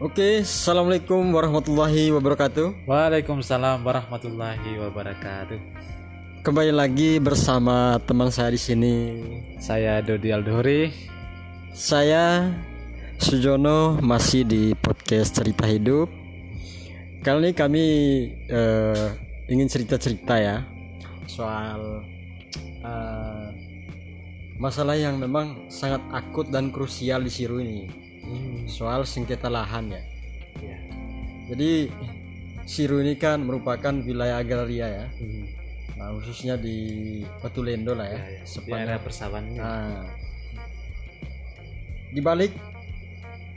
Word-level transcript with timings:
Oke, 0.00 0.40
assalamualaikum 0.40 1.20
warahmatullahi 1.28 2.08
wabarakatuh. 2.08 2.88
Waalaikumsalam 2.88 3.84
warahmatullahi 3.84 4.80
wabarakatuh. 4.80 5.60
Kembali 6.40 6.72
lagi 6.72 7.20
bersama 7.20 8.00
teman 8.08 8.32
saya 8.32 8.48
di 8.48 8.56
sini. 8.56 8.96
Saya 9.60 10.00
Dodi 10.00 10.32
Aldori. 10.32 10.88
Saya 11.76 12.48
Sujono 13.20 14.00
masih 14.00 14.48
di 14.48 14.72
podcast 14.72 15.36
cerita 15.36 15.68
hidup. 15.68 16.08
Kali 17.20 17.36
ini 17.44 17.50
kami 17.52 17.84
eh, 18.48 19.06
ingin 19.52 19.68
cerita-cerita 19.68 20.40
ya 20.40 20.64
soal 21.28 22.08
eh, 22.80 23.46
masalah 24.56 24.96
yang 24.96 25.20
memang 25.20 25.68
sangat 25.68 26.00
akut 26.08 26.48
dan 26.48 26.72
krusial 26.72 27.20
di 27.20 27.28
Siru 27.28 27.60
ini. 27.60 27.99
Soal 28.66 29.02
sengketa 29.04 29.48
lahan 29.48 29.90
ya. 29.90 30.02
Ya. 30.60 30.78
Jadi 31.50 31.90
Siru 32.64 33.02
ini 33.02 33.18
kan 33.18 33.42
merupakan 33.42 33.90
wilayah 33.90 34.38
agraria 34.38 34.86
ya. 34.86 35.06
Nah, 35.98 36.14
khususnya 36.14 36.54
di 36.54 36.78
Patulendo 37.42 37.92
lah 37.92 38.06
ya. 38.06 38.14
Ya, 38.14 38.22
ya. 38.30 38.42
Di 38.42 38.46
Sepanjang- 38.46 38.86
area 38.86 38.98
persawahan. 39.02 39.44
Nah, 39.58 40.06
di 42.10 42.20
balik 42.22 42.52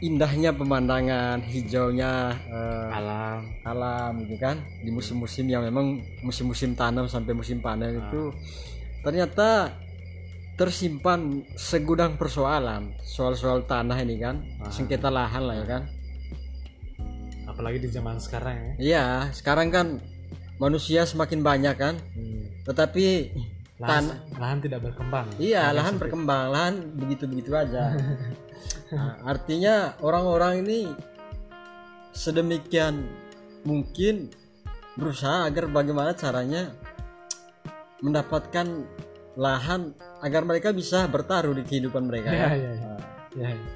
indahnya 0.03 0.51
pemandangan, 0.51 1.39
hijaunya 1.45 2.35
eh, 2.51 2.87
Alam. 2.91 3.39
alam 3.63 4.11
gitu 4.25 4.35
kan, 4.35 4.59
di 4.83 4.91
musim-musim 4.91 5.47
yang 5.47 5.63
memang 5.63 6.03
musim-musim 6.19 6.75
tanam 6.75 7.07
sampai 7.07 7.31
musim 7.31 7.63
panen 7.63 7.97
itu 7.97 8.33
ternyata 8.99 9.71
tersimpan 10.53 11.41
segudang 11.57 12.15
persoalan 12.15 12.93
soal-soal 13.01 13.65
tanah 13.65 13.97
ini 14.01 14.15
kan, 14.21 14.41
sengketa 14.69 15.09
lahan 15.09 15.43
lah 15.43 15.55
ya 15.61 15.65
kan. 15.65 15.83
Apalagi 17.49 17.81
di 17.81 17.89
zaman 17.89 18.17
sekarang 18.21 18.55
ya. 18.55 18.71
Iya, 18.77 19.05
sekarang 19.33 19.73
kan 19.73 19.87
manusia 20.61 21.05
semakin 21.05 21.41
banyak 21.41 21.75
kan, 21.75 21.95
tetapi 22.65 23.33
Lahan, 23.83 24.05
lahan 24.39 24.59
tidak 24.63 24.79
berkembang. 24.85 25.27
Iya, 25.41 25.75
lahan 25.75 25.99
berkembang, 25.99 26.53
lahan 26.53 26.75
begitu-begitu 26.97 27.51
aja. 27.53 27.91
Nah, 28.93 29.17
artinya 29.25 29.97
orang-orang 30.05 30.61
ini 30.61 30.85
sedemikian 32.13 33.09
mungkin 33.65 34.29
berusaha 34.93 35.49
agar 35.49 35.65
bagaimana 35.65 36.13
caranya 36.13 36.69
mendapatkan 38.05 38.85
lahan 39.33 39.97
agar 40.21 40.45
mereka 40.45 40.69
bisa 40.69 41.09
bertaruh 41.09 41.57
di 41.57 41.63
kehidupan 41.65 42.05
mereka. 42.05 42.29
Ya, 42.29 42.53
ya. 42.53 42.55
ya, 42.55 42.71
ya. 42.73 42.93
Ya, 43.33 43.49
ya. 43.49 43.71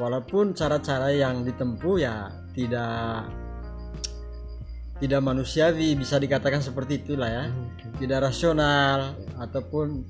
Walaupun 0.00 0.56
cara-cara 0.56 1.12
yang 1.12 1.44
ditempuh 1.44 1.96
ya 2.00 2.32
tidak 2.56 3.28
tidak 4.98 5.20
manusiawi 5.20 5.98
bisa 5.98 6.16
dikatakan 6.16 6.62
seperti 6.62 7.02
itulah 7.02 7.28
ya. 7.28 7.44
tidak 8.00 8.32
rasional 8.32 9.14
ataupun 9.38 10.02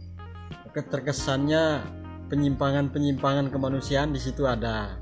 keterkesannya 0.73 1.84
penyimpangan-penyimpangan 2.33 3.53
kemanusiaan 3.53 4.14
di 4.17 4.20
situ 4.20 4.48
ada. 4.48 4.97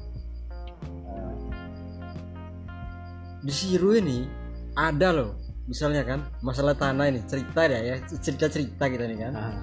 Di 3.41 3.53
Siru 3.55 3.95
ini 3.95 4.27
ada 4.75 5.15
loh, 5.15 5.39
misalnya 5.71 6.03
kan 6.03 6.27
masalah 6.43 6.75
tanah 6.75 7.07
ini 7.15 7.23
cerita 7.31 7.63
ya 7.71 7.79
ya 7.79 7.97
cerita-cerita 8.03 8.91
kita 8.91 9.05
nih 9.07 9.19
kan. 9.23 9.33
Ah, 9.39 9.55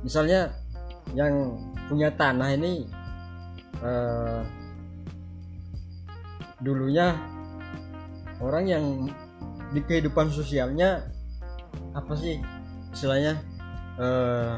Misalnya 0.00 0.56
yang 1.12 1.60
punya 1.92 2.08
tanah 2.16 2.48
ini 2.56 2.88
eh, 3.84 4.40
dulunya 6.64 7.12
orang 8.40 8.64
yang 8.64 8.84
di 9.76 9.84
kehidupan 9.84 10.32
sosialnya 10.32 11.04
apa 11.92 12.16
sih 12.16 12.40
istilahnya 12.96 13.36
eh, 14.00 14.52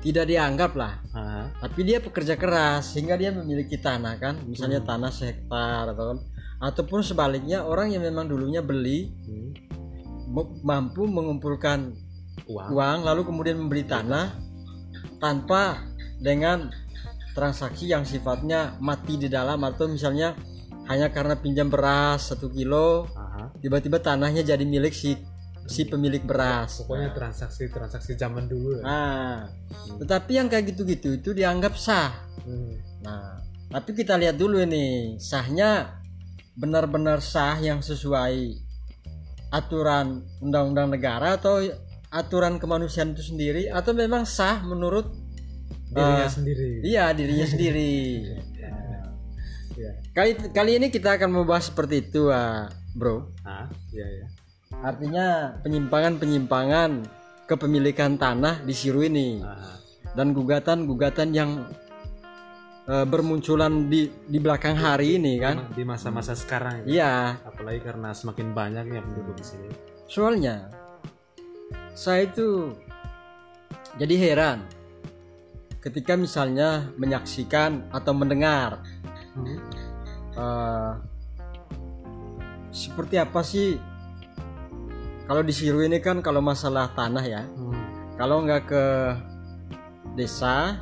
tidak 0.00 0.24
dianggap 0.24 0.72
lah. 0.72 1.04
Ah, 1.12 1.52
tapi 1.60 1.84
dia 1.84 2.00
pekerja 2.00 2.40
keras 2.40 2.96
sehingga 2.96 3.20
dia 3.20 3.28
memiliki 3.28 3.76
tanah 3.76 4.16
kan. 4.16 4.40
Misalnya 4.48 4.80
tanah 4.80 5.12
sehektar 5.12 5.92
atau 5.92 6.16
ataupun 6.62 7.02
sebaliknya 7.04 7.66
orang 7.66 7.92
yang 7.92 8.06
memang 8.06 8.30
dulunya 8.30 8.62
beli 8.62 9.10
hmm. 9.10 9.71
Mampu 10.64 11.04
mengumpulkan 11.04 11.92
Uang. 12.48 12.68
uang 12.72 12.98
lalu 13.04 13.22
kemudian 13.28 13.60
membeli 13.60 13.84
tanah 13.84 14.32
tanpa 15.20 15.84
dengan 16.18 16.72
transaksi 17.36 17.92
yang 17.92 18.02
sifatnya 18.02 18.76
mati 18.80 19.20
di 19.20 19.28
dalam 19.28 19.60
atau 19.62 19.86
misalnya 19.88 20.34
hanya 20.88 21.12
karena 21.12 21.38
pinjam 21.38 21.68
beras 21.70 22.32
satu 22.32 22.50
kilo 22.50 23.06
tiba-tiba 23.62 24.02
tanahnya 24.02 24.42
jadi 24.42 24.64
milik 24.66 24.90
si 24.90 25.14
si 25.66 25.86
pemilik 25.86 26.22
beras. 26.26 26.82
Pokoknya 26.82 27.14
transaksi-transaksi 27.14 28.18
zaman 28.18 28.50
dulu 28.50 28.80
ya. 28.80 28.82
Nah, 28.82 29.34
tetapi 30.02 30.38
yang 30.38 30.50
kayak 30.50 30.74
gitu-gitu 30.74 31.22
itu 31.22 31.30
dianggap 31.30 31.78
sah. 31.78 32.10
Hmm. 32.42 32.74
Nah, 33.06 33.38
tapi 33.70 33.94
kita 33.94 34.18
lihat 34.18 34.34
dulu 34.34 34.58
ini 34.62 35.16
sahnya 35.22 36.02
benar-benar 36.58 37.22
sah 37.22 37.56
yang 37.62 37.80
sesuai 37.80 38.61
aturan 39.52 40.24
undang-undang 40.40 40.88
negara 40.88 41.36
atau 41.36 41.60
aturan 42.08 42.56
kemanusiaan 42.56 43.12
itu 43.12 43.32
sendiri 43.32 43.68
atau 43.68 43.92
memang 43.92 44.24
sah 44.24 44.64
menurut 44.64 45.12
Dirinya 45.92 46.24
eh, 46.24 46.32
sendiri. 46.32 46.68
iya 46.82 47.04
dirinya 47.12 47.46
sendiri. 47.46 47.92
Ya. 49.72 49.88
Kali 50.12 50.36
kali 50.52 50.76
ini 50.76 50.92
kita 50.92 51.16
akan 51.16 51.32
membahas 51.32 51.72
seperti 51.72 52.04
itu, 52.04 52.28
ah, 52.28 52.68
Bro. 52.92 53.32
Ah, 53.40 53.66
ya 53.88 54.04
ya. 54.04 54.26
Artinya 54.84 55.56
penyimpangan-penyimpangan 55.64 57.08
kepemilikan 57.48 58.20
tanah 58.20 58.60
di 58.68 58.76
Siru 58.76 59.00
ini 59.00 59.40
Ah, 59.40 59.80
dan 60.12 60.36
gugatan-gugatan 60.36 61.32
yang 61.32 61.50
eh, 62.84 63.04
bermunculan 63.04 63.86
di 63.86 64.06
di 64.24 64.38
belakang 64.38 64.74
hari 64.74 65.16
ini 65.16 65.38
kan. 65.38 65.70
di 65.70 65.82
masa-masa 65.82 66.34
sekarang 66.34 66.82
ya. 66.84 67.38
Apalagi 67.42 67.80
karena 67.80 68.10
semakin 68.10 68.50
banyaknya 68.52 69.00
penduduk 69.00 69.34
di 69.34 69.44
sini. 69.44 69.68
soalnya 70.04 70.68
saya 71.94 72.26
itu 72.26 72.68
jadi 73.96 74.12
heran 74.18 74.60
ketika 75.78 76.14
misalnya 76.14 76.92
menyaksikan 76.96 77.88
atau 77.88 78.12
mendengar 78.12 78.84
Hmm. 79.32 79.56
eh, 80.34 80.92
seperti 82.68 83.16
apa 83.16 83.40
sih 83.40 83.80
kalau 85.24 85.40
di 85.40 85.52
Siru 85.52 85.80
ini 85.80 85.96
kan 85.96 86.20
kalau 86.20 86.44
masalah 86.44 86.92
tanah 86.92 87.24
ya 87.24 87.42
Hmm. 87.48 87.72
kalau 88.16 88.44
nggak 88.44 88.62
ke 88.68 88.84
desa 90.12 90.76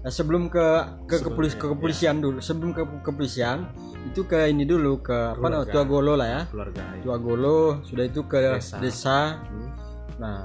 eh, 0.00 0.08
sebelum 0.08 0.46
ke 0.46 0.66
ke, 1.04 1.16
kepolis- 1.20 1.54
ya, 1.54 1.60
ke 1.60 1.66
kepolisian 1.68 2.16
dulu 2.18 2.38
sebelum 2.38 2.70
ke 2.70 2.82
kepolisian 3.00 3.68
itu 4.02 4.24
ke 4.24 4.48
ini 4.48 4.64
dulu 4.64 4.98
ke 4.98 5.12
apa 5.34 5.44
namanya 5.44 5.68
tua 5.68 5.84
golo 5.84 6.12
lah 6.14 6.28
ya 6.30 6.42
Keluarga. 6.46 6.82
ya. 6.90 7.00
tua 7.00 7.16
golo 7.16 7.58
sudah 7.82 8.04
itu 8.04 8.20
ke 8.24 8.38
Desa. 8.56 8.76
desa, 8.78 9.18
Hmm. 9.42 9.68
nah 10.16 10.38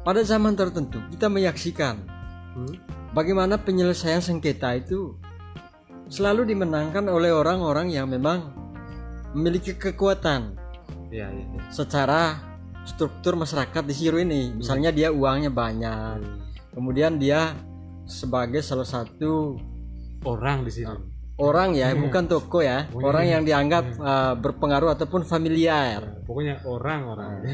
pada 0.00 0.20
zaman 0.22 0.54
tertentu 0.54 0.96
kita 1.08 1.26
menyaksikan 1.26 2.00
Hmm. 2.50 2.74
bagaimana 3.10 3.56
penyelesaian 3.56 4.18
sengketa 4.18 4.74
itu 4.74 5.14
selalu 6.08 6.48
dimenangkan 6.48 7.06
oleh 7.06 7.30
orang-orang 7.30 7.86
yang 7.88 8.06
memang 8.06 8.50
memiliki 9.30 9.72
kekuatan 9.72 10.58
Iya, 11.06 11.26
iya, 11.28 11.44
iya. 11.44 11.62
secara 11.68 12.38
struktur 12.82 13.34
masyarakat 13.34 13.82
di 13.82 13.92
Siru 13.92 14.16
ini 14.16 14.50
misalnya 14.52 14.90
dia 14.90 15.10
uangnya 15.10 15.48
banyak 15.48 16.18
kemudian 16.70 17.14
dia 17.14 17.54
sebagai 18.10 18.60
salah 18.66 18.84
satu 18.84 19.54
Orang 20.20 20.68
di 20.68 20.72
sini. 20.74 21.09
Orang 21.40 21.72
ya 21.72 21.96
bukan 21.96 22.28
toko 22.28 22.60
ya. 22.60 22.86
Orang 22.92 23.24
yang 23.24 23.42
dianggap 23.42 23.84
uh, 23.96 24.32
berpengaruh 24.36 24.92
ataupun 24.94 25.24
familiar. 25.24 26.20
Pokoknya 26.28 26.60
orang-orang. 26.62 27.40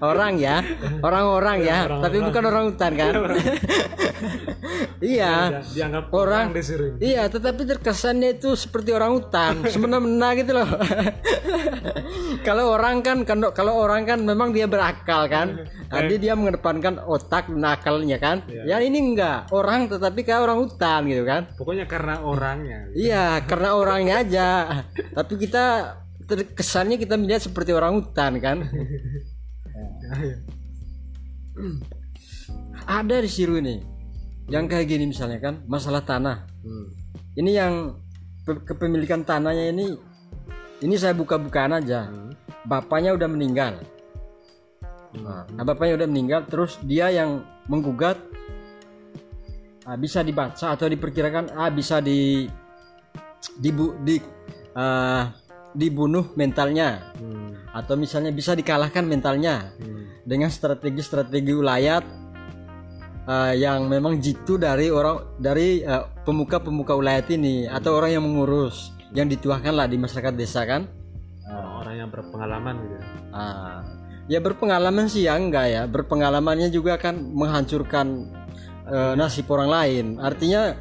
orang. 0.00 0.32
Ya. 0.38 0.56
Orang-orang 1.02 1.58
ya. 1.60 1.78
Orang-orang. 1.84 2.02
tapi 2.02 2.16
bukan 2.22 2.42
orang 2.46 2.64
hutan 2.72 2.92
kan? 2.94 3.12
Iya 4.96 5.52
Dia- 5.52 5.64
dianggap 5.76 6.04
Orang- 6.12 6.56
orang 6.56 6.96
iya 7.00 7.28
tetapi 7.28 7.68
terkesannya 7.68 8.40
itu 8.40 8.56
seperti 8.56 8.96
orang 8.96 9.20
hutan 9.20 9.60
semena-mena 9.72 10.32
gitu 10.32 10.56
loh. 10.56 10.68
Kalau 12.40 12.72
orang 12.72 13.04
kan 13.04 13.20
kalau 13.28 13.52
kalau 13.52 13.76
orang 13.76 14.08
kan 14.08 14.18
memang 14.24 14.56
dia 14.56 14.64
berakal 14.64 15.28
kan? 15.28 15.68
Jadi 15.92 16.14
dia 16.16 16.32
mengedepankan 16.32 17.04
otak 17.04 17.52
dan 17.52 17.62
akalnya 17.62 18.16
kan? 18.16 18.36
Ya 18.48 18.80
ini 18.80 19.12
enggak. 19.12 19.52
Orang 19.52 19.92
tetapi 19.92 20.24
kayak 20.24 20.48
orang 20.48 20.64
hutan 20.64 21.04
gitu 21.08 21.24
kan 21.28 21.44
Pokoknya 21.56 21.88
karena 21.88 22.20
orangnya. 22.20 22.88
Iya, 22.92 23.40
karena 23.48 23.74
orangnya 23.74 24.14
aja. 24.20 24.48
Tapi 25.12 25.34
kita 25.40 25.96
terkesannya 26.26 27.00
kita 27.00 27.16
melihat 27.16 27.48
seperti 27.48 27.72
orang 27.72 27.96
hutan 27.96 28.36
kan. 28.38 28.60
Ada 32.86 33.16
di 33.18 33.30
Siru 33.30 33.58
ini 33.58 33.82
yang 34.46 34.70
kayak 34.70 34.86
gini 34.86 35.10
misalnya 35.10 35.42
kan, 35.42 35.54
masalah 35.66 36.02
tanah. 36.02 36.46
Hmm. 36.62 36.86
ini 37.36 37.52
yang 37.52 37.94
pe- 38.42 38.64
kepemilikan 38.64 39.22
tanahnya 39.22 39.70
ini 39.70 39.94
ini 40.80 40.94
saya 40.96 41.14
buka-bukaan 41.14 41.78
aja 41.78 42.10
Hmm. 42.10 42.34
bapaknya 42.64 43.14
udah 43.14 43.28
meninggal 43.30 43.78
Hmm. 45.14 45.46
nah, 45.54 45.62
bapaknya 45.62 45.94
udah 46.02 46.08
meninggal 46.10 46.42
terus 46.50 46.74
dia 46.82 47.06
yang 47.08 47.46
menggugat 47.70 48.18
ah, 49.86 49.96
bisa 49.96 50.20
dibaca 50.26 50.74
atau 50.74 50.86
diperkirakan 50.90 51.54
ah 51.54 51.70
bisa 51.70 52.02
di 52.02 52.50
dibu, 53.62 53.96
di 54.02 54.18
ah, 54.74 55.30
dibunuh 55.76 56.32
mentalnya 56.34 57.12
Hmm. 57.16 57.52
atau 57.72 57.94
misalnya 57.94 58.32
bisa 58.32 58.56
dikalahkan 58.56 59.04
mentalnya 59.04 59.72
Hmm. 59.78 60.08
dengan 60.24 60.48
strategi-strategi 60.48 61.52
ulayat 61.52 62.04
uh, 63.28 63.52
yang 63.52 63.84
memang 63.90 64.16
jitu 64.22 64.56
dari 64.56 64.88
orang 64.88 65.36
dari 65.36 65.84
uh, 65.84 66.08
pemuka-pemuka 66.24 66.96
ulayat 66.96 67.28
ini 67.34 67.68
atau 67.68 68.00
orang 68.00 68.16
yang 68.16 68.24
mengurus 68.24 68.94
yang 69.12 69.28
dituahkan 69.28 69.76
lah 69.76 69.86
di 69.86 70.00
masyarakat 70.00 70.34
desa 70.34 70.64
kan 70.64 70.88
orang 71.86 71.94
yang 72.02 72.10
berpengalaman 72.10 72.74
gitu. 72.82 72.96
Ah, 73.30 73.86
ya 74.26 74.42
berpengalaman 74.42 75.06
sih 75.06 75.30
ya 75.30 75.38
enggak 75.38 75.66
ya 75.70 75.82
berpengalamannya 75.86 76.68
juga 76.74 76.98
kan 76.98 77.14
menghancurkan 77.14 78.34
uh, 78.86 79.12
nasib 79.18 79.46
orang 79.50 79.70
lain. 79.70 80.06
Artinya 80.18 80.74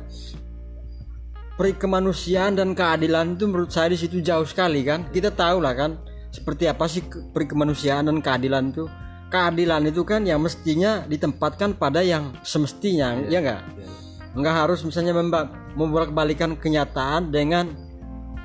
peri 1.56 1.74
kemanusiaan 1.76 2.60
dan 2.60 2.76
keadilan 2.76 3.40
itu 3.40 3.48
menurut 3.48 3.72
saya 3.72 3.92
di 3.92 3.98
situ 4.00 4.20
jauh 4.22 4.46
sekali 4.46 4.84
kan? 4.84 5.08
Kita 5.10 5.32
tahu 5.32 5.64
lah 5.64 5.74
kan 5.74 5.92
seperti 6.32 6.68
apa 6.68 6.86
sih 6.86 7.08
ke- 7.08 7.32
peri 7.32 7.48
kemanusiaan 7.48 8.08
dan 8.08 8.20
keadilan 8.20 8.72
itu. 8.72 8.86
Keadilan 9.32 9.90
itu 9.90 10.06
kan 10.06 10.22
yang 10.24 10.40
mestinya 10.40 11.04
ditempatkan 11.10 11.76
pada 11.76 12.06
yang 12.06 12.32
semestinya 12.46 13.18
ya 13.26 13.42
enggak 13.42 13.60
Ya, 13.74 13.84
ya. 13.84 13.90
nggak 14.38 14.56
harus 14.64 14.80
misalnya 14.86 15.18
memba- 15.18 15.50
membolak-balikan 15.74 16.56
kenyataan 16.56 17.34
dengan 17.34 17.74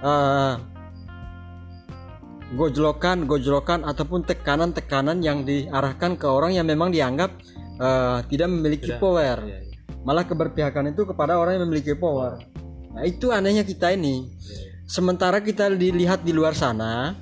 eh, 0.00 0.54
gojlokan 2.56 3.30
gojlokan 3.30 3.86
ataupun 3.86 4.26
tekanan-tekanan 4.26 5.22
yang 5.22 5.46
diarahkan 5.46 6.18
ke 6.18 6.26
orang 6.26 6.56
yang 6.56 6.66
memang 6.66 6.90
dianggap 6.90 7.30
eh, 7.80 8.18
tidak 8.28 8.48
memiliki 8.48 8.92
Tidak. 8.92 9.00
power. 9.00 9.38
Ya, 9.42 9.56
ya. 9.56 9.68
malah 10.00 10.24
keberpihakan 10.24 10.92
itu 10.92 11.04
kepada 11.04 11.36
orang 11.36 11.60
yang 11.60 11.64
memiliki 11.68 11.92
power. 11.92 12.40
Nah 12.92 13.04
itu 13.04 13.28
anehnya 13.28 13.64
kita 13.64 13.92
ini. 13.92 14.32
Sementara 14.84 15.40
kita 15.40 15.68
dilihat 15.70 16.24
di 16.24 16.32
luar 16.32 16.52
sana 16.52 17.12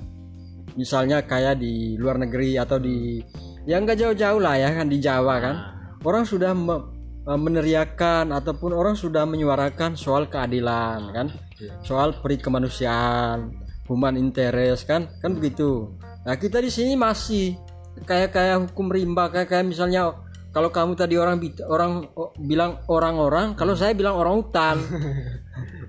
misalnya 0.73 1.21
kayak 1.21 1.59
di 1.59 1.99
luar 1.99 2.15
negeri 2.17 2.55
atau 2.55 2.79
di 2.79 3.19
yang 3.67 3.83
nggak 3.83 3.99
jauh-jauh 3.99 4.39
lah 4.39 4.55
ya 4.55 4.71
kan 4.71 4.87
di 4.87 4.97
Jawa 4.97 5.35
kan. 5.37 5.55
Orang 6.01 6.23
sudah 6.23 6.55
me- 6.55 6.87
eh, 7.27 7.35
meneriakan 7.35 8.31
ataupun 8.31 8.71
orang 8.71 8.95
sudah 8.95 9.27
menyuarakan 9.27 9.99
soal 9.99 10.31
keadilan 10.31 11.11
kan 11.11 11.27
Iya. 11.59 11.75
soal 11.83 12.15
peri 12.23 12.39
kemanusiaan 12.39 13.51
human 13.91 14.15
interest 14.15 14.87
kan 14.87 15.11
kan 15.19 15.35
begitu. 15.35 15.91
Nah 16.23 16.39
kita 16.39 16.63
di 16.63 16.71
sini 16.71 16.95
masih 16.95 17.59
kayak 18.07 18.31
kayak 18.31 18.71
hukum 18.71 18.87
rimba 18.87 19.27
kayak 19.27 19.51
kayak 19.51 19.67
misalnya 19.67 20.15
kalau 20.49 20.73
kamu 20.73 20.97
tadi 20.97 21.13
orang 21.13 21.37
orang 21.69 22.09
oh, 22.17 22.33
bilang 22.41 22.81
orang-orang 22.89 23.53
kalau 23.53 23.77
saya 23.77 23.93
bilang 23.93 24.17
orang 24.17 24.33
hutan. 24.41 24.77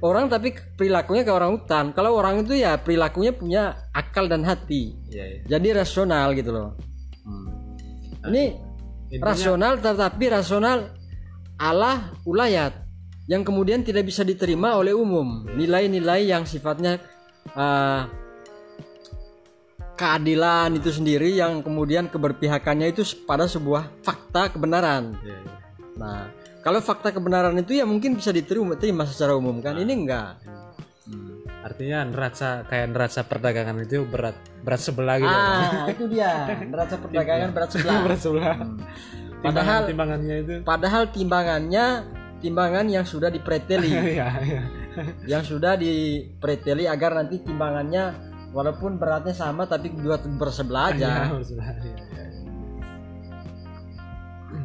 Orang 0.01 0.33
tapi 0.33 0.57
perilakunya 0.81 1.29
kayak 1.29 1.37
orang 1.37 1.53
hutan. 1.61 1.85
Kalau 1.93 2.17
orang 2.17 2.41
itu 2.41 2.57
ya 2.57 2.81
perilakunya 2.81 3.37
punya 3.37 3.85
akal 3.93 4.33
dan 4.33 4.49
hati. 4.49 4.97
Iya, 5.13 5.25
iya. 5.29 5.41
jadi 5.45 5.85
rasional 5.85 6.33
gitu 6.33 6.57
loh. 6.57 6.73
Ini 8.25 8.57
Intinya- 9.13 9.25
rasional 9.29 9.77
tetapi 9.77 10.25
rasional 10.33 10.97
ala 11.61 12.17
ulayat 12.25 12.73
yang 13.29 13.45
kemudian 13.45 13.85
tidak 13.85 14.09
bisa 14.09 14.25
diterima 14.25 14.73
oleh 14.81 14.97
umum. 14.97 15.45
Nilai-nilai 15.53 16.33
yang 16.33 16.49
sifatnya 16.49 16.97
uh, 17.53 18.09
keadilan 20.01 20.73
itu 20.75 20.89
sendiri 20.91 21.29
yang 21.31 21.61
kemudian 21.61 22.09
keberpihakannya 22.09 22.89
itu 22.89 23.05
pada 23.21 23.45
sebuah 23.45 24.01
fakta 24.01 24.49
kebenaran 24.49 25.13
Iya, 25.21 25.37
iya. 25.37 25.53
nah 25.95 26.21
kalau 26.61 26.81
fakta 26.81 27.09
kebenaran 27.11 27.53
itu 27.55 27.73
ya 27.75 27.85
mungkin 27.85 28.17
bisa 28.17 28.31
diterima 28.31 28.75
terima 28.75 29.05
secara 29.05 29.33
umum 29.33 29.61
kan 29.61 29.77
ini 29.77 29.93
enggak 29.99 30.41
Artinya 31.61 32.03
neraca 32.03 32.65
kayak 32.65 32.87
neraca 32.89 33.21
perdagangan 33.23 33.85
itu 33.85 34.01
berat 34.03 34.33
berat 34.59 34.81
sebelah 34.81 35.17
gitu. 35.19 35.29
ah 35.31 35.85
itu 35.93 36.05
dia 36.09 36.33
neraca 36.59 36.97
perdagangan 36.97 37.51
berat 37.53 37.71
sebelah 37.71 37.97
berat 38.07 38.19
sebelah. 38.19 38.57
Padahal- 39.41 39.85
Timbangan- 39.85 39.89
timbangannya 39.89 40.37
itu. 40.39 40.55
padahal 40.63 41.03
timbangannya 41.11 41.85
timbangan 42.41 42.87
yang 42.89 43.05
sudah 43.05 43.29
dipreteli 43.29 43.93
Iya, 44.17 44.29
iya. 44.41 44.63
yang 45.27 45.45
sudah 45.45 45.77
dipreteli 45.77 46.85
agar 46.85 47.13
nanti 47.15 47.41
timbangannya 47.41 48.30
walaupun 48.51 48.99
beratnya 48.99 49.33
sama 49.33 49.65
tapi 49.65 49.91
dua 49.91 50.19
bersebelah 50.19 50.91
aja. 50.91 51.11
Iya, 51.27 51.33
bersebelah. 51.33 51.69
Iya, 51.79 51.95
iya. 51.97 52.25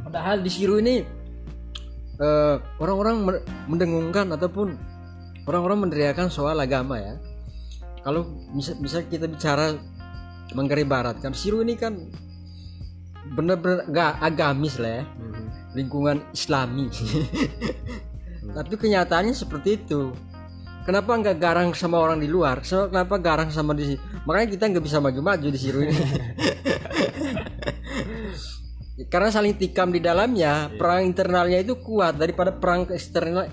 Padahal 0.01 0.41
di 0.41 0.49
Siru 0.49 0.77
ini 0.77 1.01
eh, 2.15 2.55
orang-orang 2.79 3.15
men- 3.21 3.43
mendengungkan 3.67 4.31
ataupun 4.31 4.73
orang-orang 5.45 5.89
meneriakan 5.89 6.29
soal 6.29 6.57
agama 6.57 6.97
ya. 6.97 7.15
Kalau 8.01 8.25
bisa 8.53 8.77
bisa 8.77 9.01
kita 9.01 9.25
bicara 9.25 9.73
Manggarai 10.53 10.85
Barat 10.85 11.19
kan 11.19 11.33
Siru 11.33 11.59
ini 11.59 11.73
kan 11.75 11.97
benar-benar 13.33 13.89
nggak 13.89 14.11
agamis 14.21 14.77
lah 14.77 15.01
ya 15.01 15.05
Mhm. 15.17 15.45
lingkungan 15.73 16.17
Islami. 16.31 16.85
Tapi 18.57 18.73
kenyataannya 18.77 19.33
seperti 19.33 19.75
itu. 19.75 20.13
Kenapa 20.85 21.17
nggak 21.17 21.41
garang 21.41 21.73
sama 21.73 21.97
orang 21.97 22.21
di 22.21 22.29
luar? 22.29 22.61
So, 22.61 22.93
kenapa 22.93 23.17
garang 23.17 23.49
sama 23.49 23.73
di 23.73 23.89
sini? 23.89 23.99
Makanya 24.29 24.47
kita 24.53 24.63
nggak 24.69 24.85
bisa 24.85 25.01
maju-maju 25.01 25.47
di 25.49 25.57
Siru 25.57 25.81
ini. 25.81 25.97
Karena 29.11 29.33
saling 29.33 29.57
tikam 29.57 29.89
di 29.89 29.97
dalamnya, 29.97 30.69
perang 30.77 31.03
internalnya 31.03 31.57
itu 31.57 31.81
kuat 31.81 32.21
daripada 32.21 32.53
perang 32.53 32.85
eksternal 32.93 33.49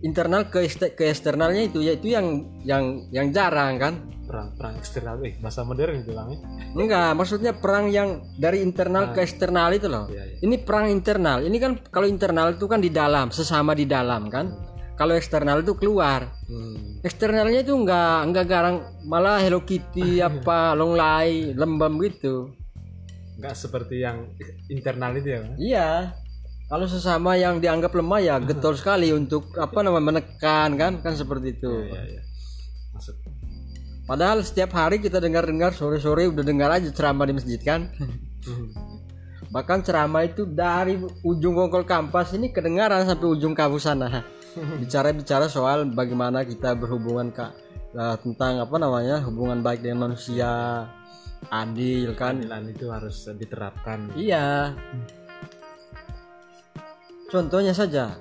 internal 0.00 0.48
ke 0.48 0.64
ke 0.96 1.12
eksternalnya 1.12 1.68
itu 1.68 1.84
yaitu 1.84 2.16
yang 2.16 2.48
yang 2.64 3.04
yang 3.12 3.28
jarang 3.28 3.76
kan? 3.76 3.94
Perang 4.24 4.56
perang 4.56 4.74
eksternal. 4.80 5.20
Eh, 5.20 5.36
bahasa 5.36 5.60
modern 5.62 6.00
itu 6.00 6.16
bilangnya. 6.16 6.38
Enggak, 6.72 7.12
maksudnya 7.12 7.52
perang 7.52 7.92
yang 7.92 8.24
dari 8.40 8.64
internal 8.64 9.12
ke 9.12 9.20
eksternal 9.20 9.68
itu 9.76 9.84
loh. 9.90 10.08
Iya, 10.08 10.24
iya. 10.24 10.36
Ini 10.48 10.56
perang 10.64 10.88
internal. 10.88 11.44
Ini 11.44 11.56
kan 11.60 11.72
kalau 11.92 12.08
internal 12.08 12.56
itu 12.56 12.64
kan 12.64 12.80
di 12.80 12.88
dalam, 12.88 13.28
sesama 13.28 13.76
di 13.76 13.84
dalam 13.84 14.32
kan. 14.32 14.69
Kalau 15.00 15.16
eksternal 15.16 15.64
itu 15.64 15.72
keluar. 15.80 16.28
Hmm. 16.44 17.00
Eksternalnya 17.00 17.64
itu 17.64 17.72
enggak 17.72 18.28
enggak 18.28 18.44
garang, 18.44 18.84
malah 19.08 19.40
Hello 19.40 19.64
Kitty 19.64 20.20
apa 20.28 20.76
longlai, 20.76 21.56
lembam 21.56 21.96
gitu. 22.04 22.52
Nggak 23.40 23.56
seperti 23.56 24.04
yang 24.04 24.28
internal 24.68 25.16
itu 25.16 25.28
ya? 25.32 25.40
Iya. 25.56 25.88
Kalau 26.68 26.84
sesama 26.84 27.32
yang 27.40 27.64
dianggap 27.64 27.96
lemah 27.96 28.20
ya 28.20 28.36
getol 28.44 28.76
sekali 28.80 29.08
untuk 29.16 29.56
apa 29.56 29.80
namanya 29.80 30.20
menekan 30.20 30.76
kan 30.76 30.92
kan 31.00 31.16
seperti 31.16 31.56
itu. 31.56 31.72
Iya, 31.88 32.20
iya. 32.20 32.22
Masuk. 32.92 33.16
Padahal 34.04 34.44
setiap 34.44 34.76
hari 34.76 35.00
kita 35.00 35.16
dengar-dengar 35.16 35.72
sore-sore 35.72 36.28
udah 36.28 36.44
dengar 36.44 36.68
aja 36.76 36.92
ceramah 36.92 37.24
di 37.24 37.40
masjid 37.40 37.56
kan. 37.56 37.88
Bahkan 39.54 39.80
ceramah 39.80 40.28
itu 40.28 40.44
dari 40.44 41.00
ujung 41.24 41.56
kongkol 41.56 41.88
kampas 41.88 42.36
ini 42.36 42.52
kedengaran 42.52 43.08
sampai 43.08 43.26
ujung 43.32 43.56
kampus 43.56 43.88
sana. 43.88 44.39
Bicara-bicara 44.80 45.46
soal 45.46 45.88
bagaimana 45.90 46.44
kita 46.44 46.76
berhubungan 46.76 47.32
kak 47.32 47.52
tentang 48.22 48.62
apa 48.62 48.76
namanya 48.78 49.18
hubungan 49.26 49.60
baik 49.60 49.82
dengan 49.82 50.10
manusia, 50.10 50.86
adil 51.48 52.14
kan. 52.14 52.38
Keadilan 52.38 52.64
itu 52.70 52.86
harus 52.92 53.16
diterapkan. 53.34 54.12
Iya. 54.14 54.76
Contohnya 57.30 57.70
saja, 57.70 58.18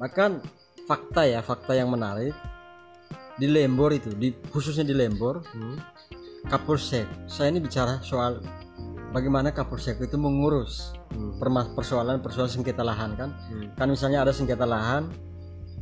bahkan 0.00 0.40
fakta 0.88 1.28
ya 1.28 1.44
fakta 1.44 1.76
yang 1.76 1.92
menarik 1.92 2.32
di 3.36 3.46
Lembor 3.48 3.92
itu, 3.92 4.12
di 4.12 4.32
khususnya 4.48 4.84
di 4.84 4.96
Lembor, 4.96 5.44
Hmm. 5.52 5.76
Kapolsek. 6.42 7.06
Saya 7.30 7.54
ini 7.54 7.62
bicara 7.62 8.02
soal 8.02 8.42
bagaimana 9.14 9.54
Kapolsek 9.54 10.00
itu 10.02 10.16
mengurus 10.18 10.90
Hmm. 11.12 11.36
perma- 11.38 11.70
persoalan-persoalan 11.76 12.50
sengketa 12.50 12.82
lahan 12.82 13.14
kan. 13.14 13.30
Hmm. 13.52 13.68
Kan 13.76 13.88
misalnya 13.92 14.24
ada 14.24 14.32
sengketa 14.32 14.64
lahan 14.64 15.12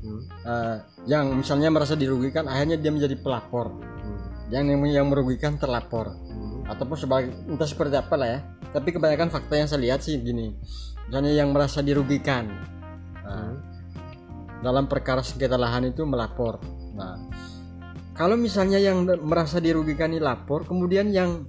Hmm. 0.00 0.22
eh, 0.48 0.76
yang 1.04 1.36
misalnya 1.36 1.68
merasa 1.68 1.92
dirugikan, 1.92 2.48
akhirnya 2.48 2.80
dia 2.80 2.88
menjadi 2.88 3.20
pelapor. 3.20 3.76
Hmm. 3.76 4.48
Yang 4.48 4.64
yang 4.90 5.06
merugikan 5.12 5.60
terlapor. 5.60 6.16
Hmm. 6.16 6.64
ataupun 6.70 6.96
sebagai 6.96 7.34
entah 7.50 7.66
seperti 7.66 7.98
apa 7.98 8.14
lah 8.14 8.28
ya 8.30 8.40
tapi 8.70 8.94
kebanyakan 8.94 9.28
fakta 9.30 9.54
yang 9.58 9.68
saya 9.68 9.82
lihat 9.82 10.00
sih 10.02 10.18
gini 10.22 10.54
misalnya 11.10 11.32
yang 11.34 11.50
merasa 11.50 11.82
dirugikan 11.82 12.46
nah, 13.26 13.54
dalam 14.62 14.86
perkara 14.86 15.26
sengketa 15.26 15.58
lahan 15.58 15.90
itu 15.90 16.06
melapor 16.06 16.62
nah 16.94 17.18
kalau 18.14 18.38
misalnya 18.38 18.78
yang 18.78 19.02
merasa 19.26 19.58
dirugikan 19.58 20.14
ini 20.14 20.22
lapor 20.22 20.62
kemudian 20.62 21.10
yang 21.10 21.42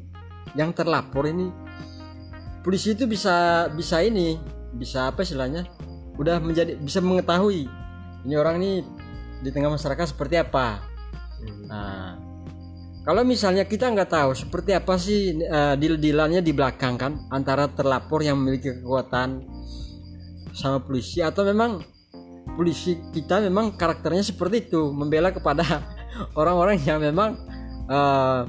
yang 0.58 0.74
terlapor 0.74 1.30
ini 1.30 1.54
polisi 2.66 2.98
itu 2.98 3.06
bisa 3.06 3.70
bisa 3.70 4.02
ini 4.02 4.42
bisa 4.74 5.14
apa 5.14 5.22
istilahnya 5.22 5.70
udah 6.18 6.42
menjadi 6.42 6.80
bisa 6.82 6.98
mengetahui 7.04 7.70
ini 8.26 8.34
orang 8.38 8.62
ini 8.62 8.72
di 9.42 9.50
tengah 9.50 9.74
masyarakat 9.74 10.14
seperti 10.14 10.38
apa 10.38 10.92
Hmm. 11.42 11.66
nah 11.66 12.14
kalau 13.02 13.26
misalnya 13.26 13.66
kita 13.66 13.90
nggak 13.90 14.14
tahu 14.14 14.32
seperti 14.38 14.78
apa 14.78 14.94
sih 15.02 15.42
uh, 15.42 15.74
deal-dealannya 15.74 16.46
di 16.46 16.54
belakang 16.54 17.02
kan 17.02 17.18
antara 17.34 17.66
terlapor 17.66 18.22
yang 18.22 18.38
memiliki 18.38 18.78
kekuatan 18.78 19.42
sama 20.54 20.78
polisi 20.86 21.26
atau 21.26 21.42
memang 21.42 21.82
polisi 22.54 23.02
kita 23.10 23.42
memang 23.42 23.74
karakternya 23.74 24.22
seperti 24.22 24.70
itu 24.70 24.94
membela 24.94 25.34
kepada 25.34 25.66
orang-orang 26.40 26.78
yang 26.86 27.02
memang 27.02 27.42
uh, 27.90 28.46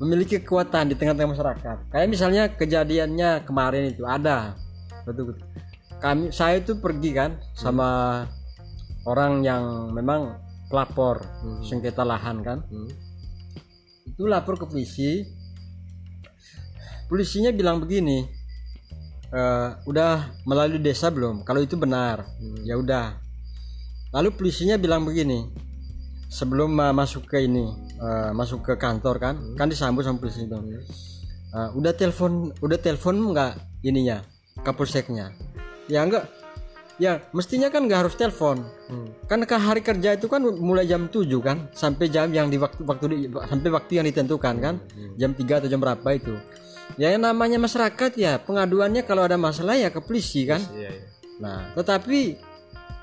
memiliki 0.00 0.40
kekuatan 0.40 0.90
di 0.90 0.98
tengah-tengah 0.98 1.32
masyarakat. 1.38 1.76
Kayak 1.92 2.08
misalnya 2.10 2.42
kejadiannya 2.50 3.46
kemarin 3.46 3.92
itu 3.92 4.02
ada 4.08 4.56
betul 5.04 5.32
betul. 5.32 5.46
Kami 6.00 6.32
saya 6.32 6.58
itu 6.64 6.80
pergi 6.80 7.10
kan 7.12 7.36
sama 7.52 8.24
orang 9.04 9.44
yang 9.44 9.92
memang 9.92 10.40
pelapor 10.68 11.20
Hmm. 11.22 11.60
sengketa 11.64 12.02
lahan 12.02 12.40
kan. 12.40 12.64
Hmm. 12.68 12.88
Itu 14.08 14.26
lapor 14.28 14.56
ke 14.60 14.66
polisi. 14.68 15.24
Polisinya 17.04 17.52
bilang 17.52 17.84
begini, 17.84 18.24
"Eh, 19.28 19.68
udah 19.84 20.34
melalui 20.48 20.80
desa 20.80 21.12
belum? 21.12 21.44
Kalau 21.44 21.60
itu 21.60 21.76
benar, 21.76 22.24
Hmm. 22.40 22.64
ya 22.64 22.80
udah. 22.80 23.20
Lalu 24.14 24.28
polisinya 24.38 24.78
bilang 24.78 25.02
begini, 25.02 25.50
sebelum 26.34 26.74
uh, 26.78 26.90
masuk 26.90 27.30
ke 27.30 27.46
ini, 27.46 27.66
uh, 28.02 28.34
masuk 28.34 28.66
ke 28.66 28.74
kantor 28.74 29.22
kan, 29.22 29.34
kan 29.54 29.66
disambut 29.70 30.02
sama 30.02 30.18
polisi 30.18 30.46
itu. 30.46 30.54
Uh, 31.54 31.70
udah 31.78 31.94
telepon, 31.94 32.50
udah 32.58 32.78
telepon 32.78 33.14
nggak 33.30 33.58
ininya, 33.86 34.22
kapolseknya? 34.66 35.30
Ya 35.86 36.02
enggak. 36.02 36.26
Ya 36.94 37.26
mestinya 37.34 37.66
kan 37.74 37.90
nggak 37.90 38.06
harus 38.06 38.14
telepon. 38.14 38.62
Hmm. 38.86 39.10
Kan 39.26 39.42
ke 39.42 39.56
hari 39.58 39.82
kerja 39.82 40.14
itu 40.14 40.30
kan 40.30 40.38
mulai 40.42 40.86
jam 40.86 41.10
7 41.10 41.26
kan, 41.42 41.66
sampai 41.74 42.06
jam 42.06 42.30
yang 42.30 42.46
di 42.46 42.54
waktu 42.54 42.86
waktu 42.86 43.04
di, 43.10 43.16
sampai 43.30 43.70
waktu 43.74 43.92
yang 43.98 44.06
ditentukan 44.06 44.54
kan, 44.62 44.74
jam 45.18 45.34
3 45.34 45.58
atau 45.58 45.66
jam 45.66 45.82
berapa 45.82 46.06
itu. 46.14 46.38
Ya 46.94 47.10
yang 47.10 47.26
namanya 47.26 47.58
masyarakat 47.58 48.14
ya 48.14 48.38
pengaduannya 48.38 49.02
kalau 49.02 49.26
ada 49.26 49.34
masalah 49.34 49.74
ya 49.74 49.90
ke 49.90 49.98
polisi 49.98 50.46
kan. 50.46 50.62
Iya, 50.70 50.90
iya. 50.94 51.04
Nah, 51.42 51.74
tetapi 51.74 52.38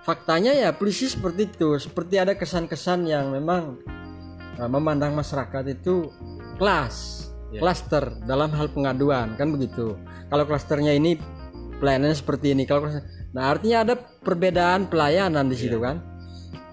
faktanya 0.07 0.55
ya 0.55 0.71
polisi 0.71 1.11
seperti 1.11 1.51
itu, 1.51 1.75
seperti 1.75 2.15
ada 2.15 2.31
kesan-kesan 2.31 3.11
yang 3.11 3.27
memang 3.35 3.75
uh, 4.55 4.69
memandang 4.71 5.11
masyarakat 5.11 5.67
itu 5.67 6.07
kelas, 6.55 7.27
Ya. 7.51 7.59
klaster 7.59 8.15
dalam 8.23 8.47
hal 8.55 8.71
pengaduan 8.71 9.35
kan 9.35 9.51
begitu. 9.51 9.99
Kalau 10.31 10.47
klasternya 10.47 10.95
ini 10.95 11.19
pelayanannya 11.83 12.15
seperti 12.15 12.55
ini, 12.55 12.63
kalau 12.63 12.87
klaster- 12.87 13.03
nah 13.31 13.51
artinya 13.51 13.87
ada 13.87 13.95
perbedaan 13.97 14.91
pelayanan 14.91 15.47
di 15.47 15.55
situ 15.55 15.79
kan, 15.79 16.03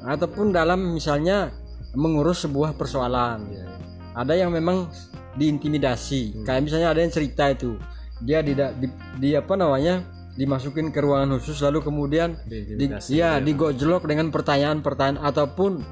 ataupun 0.03 0.51
dalam 0.51 0.95
misalnya 0.95 1.55
mengurus 1.95 2.45
sebuah 2.45 2.75
persoalan. 2.75 3.49
Iya, 3.49 3.65
iya. 3.65 3.77
Ada 4.19 4.35
yang 4.35 4.51
memang 4.51 4.91
diintimidasi, 5.39 6.43
kayak 6.43 6.67
misalnya 6.67 6.91
ada 6.91 7.01
yang 7.01 7.15
cerita 7.15 7.47
itu 7.51 7.79
dia 8.19 8.43
tidak 8.43 8.75
di, 8.83 8.91
di 9.23 9.31
apa 9.39 9.55
namanya 9.55 10.03
dimasukin 10.35 10.91
ke 10.95 10.99
ruangan 11.03 11.39
khusus 11.39 11.63
lalu 11.63 11.83
kemudian 11.83 12.39
di, 12.47 12.63
Diintimidasi, 12.63 13.11
ya 13.15 13.39
digojlok 13.43 14.07
dengan 14.07 14.31
pertanyaan-pertanyaan 14.31 15.23
ataupun 15.23 15.83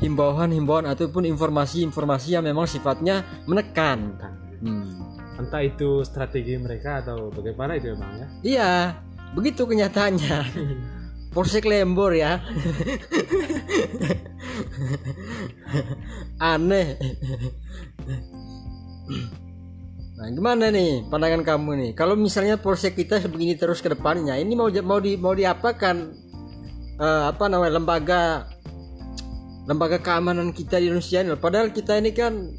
himbauan-himbauan 0.00 0.88
ataupun 0.88 1.26
informasi-informasi 1.28 2.38
yang 2.38 2.46
memang 2.46 2.64
sifatnya 2.70 3.26
menekan. 3.44 4.16
Kan. 4.16 4.34
Hmm. 4.62 4.86
Entah 5.40 5.62
itu 5.64 6.04
strategi 6.04 6.56
mereka 6.56 7.00
atau 7.04 7.32
bagaimana 7.32 7.76
itu 7.76 7.92
emang 7.92 8.12
ya. 8.16 8.26
Iya, 8.40 8.72
begitu 9.34 9.66
kenyataannya. 9.66 10.38
Polsek 11.30 11.62
Lembor 11.62 12.10
ya. 12.10 12.42
Aneh. 16.42 16.98
Nah, 20.18 20.26
gimana 20.34 20.74
nih 20.74 21.06
pandangan 21.06 21.46
kamu 21.46 21.70
nih? 21.78 21.90
Kalau 21.94 22.18
misalnya 22.18 22.58
polsek 22.58 22.98
kita 22.98 23.22
begini 23.30 23.54
terus 23.54 23.78
ke 23.78 23.94
depannya, 23.94 24.34
ini 24.42 24.58
mau 24.58 24.66
mau 24.82 24.98
di 24.98 25.14
mau 25.14 25.30
diapakan 25.30 25.96
eh, 26.98 27.24
apa 27.30 27.44
namanya 27.46 27.78
lembaga 27.78 28.22
lembaga 29.70 30.02
keamanan 30.02 30.50
kita 30.50 30.82
di 30.82 30.90
Indonesia 30.90 31.22
ini? 31.22 31.38
Padahal 31.38 31.70
kita 31.70 31.94
ini 32.02 32.10
kan 32.10 32.50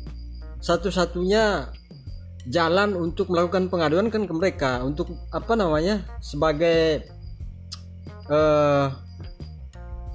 satu-satunya 0.63 1.75
jalan 2.49 2.97
untuk 2.97 3.29
melakukan 3.29 3.69
pengaduan 3.69 4.09
kan 4.09 4.25
ke 4.25 4.33
mereka. 4.33 4.81
Untuk 4.81 5.13
apa 5.29 5.53
namanya? 5.53 6.05
Sebagai 6.23 7.05
eh 8.31 8.87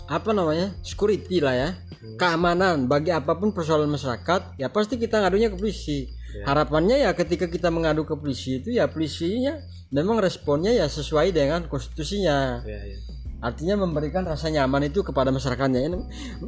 apa 0.07 0.31
namanya? 0.35 0.75
Security 0.83 1.39
lah 1.39 1.55
ya. 1.55 1.71
Keamanan 2.17 2.87
bagi 2.87 3.11
apa 3.11 3.35
pun 3.35 3.51
persoalan 3.51 3.91
masyarakat 3.91 4.59
ya 4.59 4.71
pasti 4.71 4.95
kita 4.99 5.23
ngadunya 5.23 5.51
ke 5.51 5.59
polisi. 5.59 6.11
Harapannya 6.47 7.07
ya 7.07 7.11
ketika 7.17 7.49
kita 7.49 7.73
mengadu 7.73 8.05
ke 8.05 8.13
polisi 8.13 8.61
itu 8.61 8.77
ya 8.77 8.87
polisinya 8.91 9.57
memang 9.91 10.21
responnya 10.21 10.75
ya 10.75 10.87
sesuai 10.87 11.33
dengan 11.33 11.65
konstitusinya. 11.71 12.63
Iya, 12.67 12.81
iya. 12.93 12.99
artinya 13.37 13.85
memberikan 13.85 14.25
rasa 14.25 14.49
nyaman 14.49 14.89
itu 14.89 15.05
kepada 15.05 15.29
masyarakatnya. 15.29 15.81
Ini, 15.87 15.97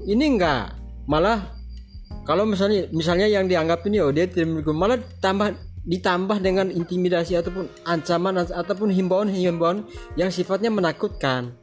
ini 0.08 0.24
enggak. 0.24 0.74
Malah 1.08 1.58
kalau 2.28 2.44
misalnya 2.44 2.88
misalnya 2.92 3.28
yang 3.28 3.48
dianggap 3.48 3.84
ini 3.88 4.04
oh 4.04 4.12
dia 4.12 4.28
tidak 4.28 4.52
memiliki 4.52 4.72
malah 4.72 5.00
tambah 5.20 5.56
ditambah 5.88 6.38
dengan 6.44 6.68
intimidasi 6.68 7.40
ataupun 7.40 7.64
ancaman 7.88 8.44
ataupun 8.44 8.92
himbauan-himbauan 8.92 9.88
yang 10.20 10.28
sifatnya 10.28 10.68
menakutkan. 10.68 11.56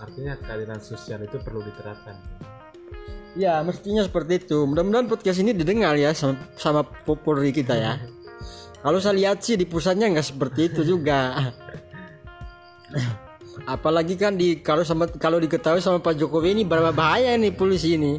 Artinya 0.00 0.34
keadilan 0.40 0.80
sosial 0.80 1.20
itu 1.22 1.36
perlu 1.38 1.60
diterapkan. 1.60 2.16
ya 3.32 3.60
mestinya 3.64 4.04
seperti 4.04 4.44
itu. 4.44 4.64
Mudah-mudahan 4.64 5.08
podcast 5.08 5.40
ini 5.40 5.52
didengar 5.52 5.96
ya 5.96 6.16
sama, 6.16 6.36
sama 6.56 6.80
Polri 6.84 7.52
kita 7.52 7.76
ya. 7.76 8.00
Kalau 8.82 8.98
saya 8.98 9.14
lihat 9.14 9.44
sih 9.44 9.54
di 9.54 9.68
pusatnya 9.68 10.10
nggak 10.10 10.26
seperti 10.26 10.72
itu 10.72 10.82
juga 10.82 11.38
apalagi 13.64 14.18
kan 14.18 14.34
di 14.34 14.58
kalau 14.64 14.82
sama 14.82 15.06
kalau 15.20 15.38
diketahui 15.38 15.78
sama 15.78 16.00
Pak 16.00 16.18
Jokowi 16.18 16.56
ini 16.56 16.62
berapa 16.64 16.90
bahaya 16.90 17.36
nih 17.36 17.52
polisi 17.52 17.94
ini. 17.94 18.16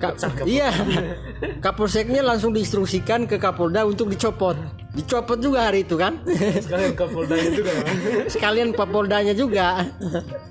Ka- 0.00 0.16
ke 0.16 0.48
iya. 0.48 0.72
Kapolseknya 1.64 2.22
langsung 2.24 2.50
diinstruksikan 2.56 3.26
ke 3.30 3.36
Kapolda 3.38 3.86
untuk 3.86 4.08
dicopot. 4.10 4.56
Dicopot 4.92 5.38
juga 5.40 5.70
hari 5.70 5.84
itu 5.84 5.96
kan? 5.96 6.20
Sekalian 6.64 6.92
ke 6.94 7.04
Polda 7.08 7.34
itu 7.38 7.60
kan. 7.64 7.76
sekalian 8.32 8.68
Papoldanya 8.74 9.34
juga. 9.36 9.86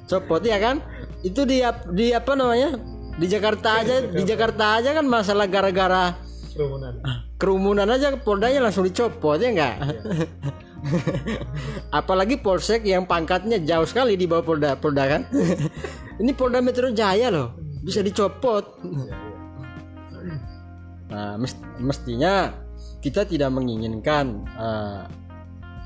Copot 0.10 0.42
ya 0.42 0.58
kan? 0.58 0.80
Itu 1.22 1.46
di 1.46 1.62
di 1.94 2.14
apa 2.16 2.34
namanya? 2.34 2.78
Di 3.20 3.28
Jakarta 3.28 3.84
aja 3.84 4.02
di 4.08 4.24
Jakarta 4.24 4.80
aja 4.80 4.96
kan 4.96 5.06
masalah 5.06 5.46
gara-gara 5.46 6.16
Kerumunan. 6.52 6.94
kerumunan 7.40 7.88
aja 7.88 8.12
Poldanya 8.20 8.60
langsung 8.68 8.84
dicopot 8.84 9.40
ya 9.40 9.52
enggak 9.56 9.76
apalagi 12.00 12.38
Polsek 12.38 12.82
yang 12.84 13.06
pangkatnya 13.06 13.62
jauh 13.62 13.86
sekali 13.86 14.16
di 14.16 14.26
bawah 14.26 14.44
Polda 14.44 14.70
Polda 14.76 15.04
kan 15.08 15.22
ini 16.22 16.32
Polda 16.34 16.60
Metro 16.60 16.90
Jaya 16.90 17.30
loh 17.30 17.54
bisa 17.82 18.02
dicopot 18.02 18.66
Iya, 18.82 19.14
iya. 20.22 20.36
Nah, 21.12 21.36
mes- 21.36 21.60
mestinya 21.78 22.56
kita 23.02 23.26
tidak 23.26 23.52
menginginkan 23.52 24.48
uh, 24.56 25.04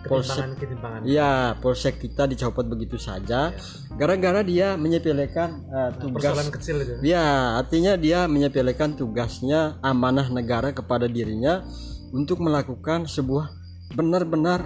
polsek 0.05 0.37
Ketimpangan-ketimpangan. 0.53 0.99
ya 1.03 1.31
polsek 1.57 1.97
kita 1.97 2.29
dicopot 2.29 2.61
begitu 2.61 3.01
saja 3.01 3.49
gara-gara 3.97 4.45
dia 4.45 4.77
menyepelekan 4.77 5.65
uh, 5.65 5.91
tugas 5.97 6.29
Persoalan 6.29 6.49
kecil 6.53 6.75
itu. 6.77 6.93
ya 7.01 7.57
artinya 7.57 7.97
dia 7.97 8.29
menyepelekan 8.29 8.93
tugasnya 8.93 9.81
amanah 9.81 10.29
negara 10.29 10.69
kepada 10.69 11.09
dirinya 11.09 11.65
untuk 12.13 12.37
melakukan 12.37 13.09
sebuah 13.09 13.49
benar-benar 13.97 14.61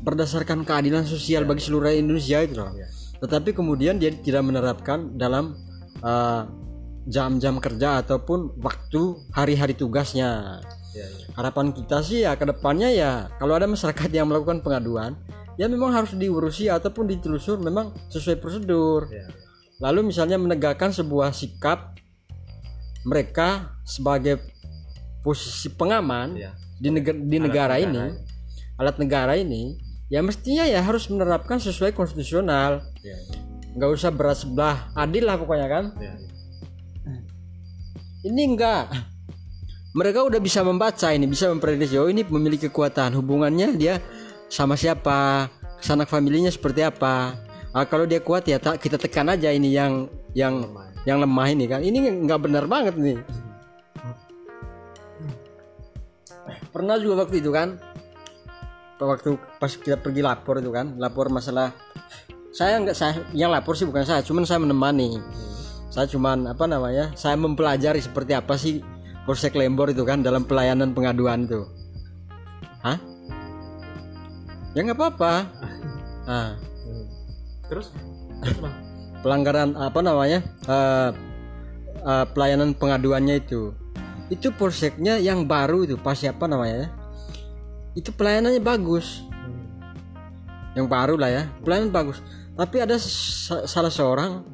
berdasarkan 0.00 0.64
keadilan 0.64 1.04
sosial 1.04 1.44
bagi 1.44 1.60
seluruh 1.60 1.92
Indonesia 1.92 2.40
itu 2.40 2.56
loh 2.56 2.72
Ya. 2.72 2.86
tetapi 3.20 3.52
kemudian 3.52 3.96
dia 3.96 4.10
tidak 4.10 4.42
menerapkan 4.42 5.14
dalam 5.14 5.56
uh, 6.00 6.48
jam-jam 7.04 7.56
kerja 7.58 8.00
ataupun 8.00 8.56
waktu 8.58 9.02
hari-hari 9.30 9.72
tugasnya 9.72 10.60
Ya, 10.90 11.06
ya. 11.06 11.26
harapan 11.38 11.70
kita 11.70 12.02
sih 12.02 12.26
ya 12.26 12.34
ke 12.34 12.42
depannya 12.42 12.90
ya 12.90 13.12
kalau 13.38 13.54
ada 13.54 13.62
masyarakat 13.64 14.10
yang 14.10 14.26
melakukan 14.26 14.58
pengaduan 14.58 15.14
ya 15.54 15.70
memang 15.70 15.94
harus 15.94 16.10
diurusi 16.12 16.66
ataupun 16.66 17.06
ditelusur 17.06 17.62
memang 17.62 17.94
sesuai 18.10 18.42
prosedur 18.42 19.06
lalu 19.78 20.10
misalnya 20.10 20.34
menegakkan 20.34 20.90
sebuah 20.90 21.30
sikap 21.30 21.94
mereka 23.06 23.70
sebagai 23.82 24.42
posisi 25.20 25.70
pengaman 25.70 26.36
Ya. 26.36 26.52
di, 26.76 26.88
neg- 26.90 27.22
di 27.22 27.38
negara 27.38 27.76
ini 27.76 28.16
alat 28.74 28.96
negara 28.96 29.36
ini 29.36 29.76
ya 30.10 30.20
mestinya 30.20 30.66
ya 30.66 30.82
harus 30.82 31.06
menerapkan 31.06 31.62
sesuai 31.62 31.94
konstitusional. 31.94 32.82
Ya. 33.00 33.16
nggak 33.70 33.90
usah 33.94 34.10
berat 34.10 34.42
sebelah 34.42 34.90
adil 34.98 35.24
lah 35.24 35.38
pokoknya 35.38 35.68
kan. 35.70 35.84
Ya. 36.02 36.12
ya. 37.06 37.18
ini 38.26 38.42
enggak 38.50 38.90
mereka 39.90 40.22
udah 40.22 40.38
bisa 40.38 40.62
membaca 40.62 41.10
ini 41.10 41.26
bisa 41.26 41.50
memprediksi 41.50 41.98
oh 41.98 42.10
ini 42.10 42.26
memiliki 42.26 42.66
kekuatan. 42.70 43.14
Hubungannya 43.14 43.74
dia 43.78 44.02
sama 44.50 44.74
siapa? 44.74 45.50
Sanak 45.80 46.10
familinya 46.10 46.50
seperti 46.52 46.84
apa? 46.84 47.34
Ah, 47.70 47.86
kalau 47.86 48.04
dia 48.04 48.18
kuat 48.18 48.46
ya 48.50 48.58
tak 48.58 48.82
kita 48.82 48.98
tekan 48.98 49.30
aja 49.30 49.48
ini 49.54 49.70
yang 49.72 50.10
yang 50.34 50.66
Lemah. 50.66 50.86
yang 51.06 51.18
lemah 51.22 51.46
ini 51.50 51.64
kan. 51.70 51.80
Ini 51.82 52.26
nggak 52.26 52.40
benar 52.42 52.64
banget 52.66 52.94
nih. 52.98 53.18
Pernah 56.70 56.98
juga 57.02 57.26
waktu 57.26 57.42
itu 57.42 57.50
kan 57.50 57.78
waktu 59.08 59.40
pas 59.56 59.72
kita 59.72 59.96
pergi 59.96 60.20
lapor 60.20 60.60
itu 60.60 60.68
kan 60.68 60.96
lapor 61.00 61.32
masalah 61.32 61.72
saya 62.50 62.82
nggak 62.82 62.96
saya 62.96 63.24
yang 63.32 63.48
lapor 63.48 63.78
sih 63.78 63.86
bukan 63.88 64.04
saya 64.04 64.20
cuman 64.20 64.44
saya 64.44 64.60
menemani 64.60 65.16
saya 65.90 66.06
cuman 66.06 66.50
apa 66.50 66.64
namanya 66.68 67.14
saya 67.16 67.34
mempelajari 67.38 68.02
seperti 68.02 68.32
apa 68.36 68.54
sih 68.60 68.84
Polsek 69.24 69.54
Lembor 69.54 69.92
itu 69.92 70.02
kan 70.02 70.24
dalam 70.24 70.44
pelayanan 70.44 70.92
pengaduan 70.92 71.46
itu 71.46 71.64
hah 72.82 72.98
ya 74.74 74.80
nggak 74.84 74.98
apa-apa 74.98 75.32
nah. 76.26 76.50
Terus? 77.70 77.94
Pelanggaran 79.22 79.78
apa 79.78 80.00
namanya 80.02 80.42
eh, 80.66 81.10
eh, 82.02 82.26
pelayanan 82.34 82.74
pengaduannya 82.74 83.38
itu 83.38 83.70
itu 84.30 84.50
polseknya 84.54 85.18
yang 85.22 85.46
baru 85.46 85.86
itu 85.86 85.94
pas 85.98 86.18
siapa 86.18 86.46
namanya 86.50 86.86
ya? 86.86 86.88
Itu 87.94 88.10
pelayanannya 88.14 88.62
bagus. 88.62 89.24
Hmm. 89.30 89.66
yang 90.78 90.86
baru 90.86 91.18
lah 91.18 91.30
ya. 91.30 91.42
Pelayanan 91.66 91.90
bagus. 91.90 92.22
Tapi 92.54 92.76
ada 92.78 92.94
sa- 93.00 93.66
salah 93.66 93.90
seorang 93.90 94.44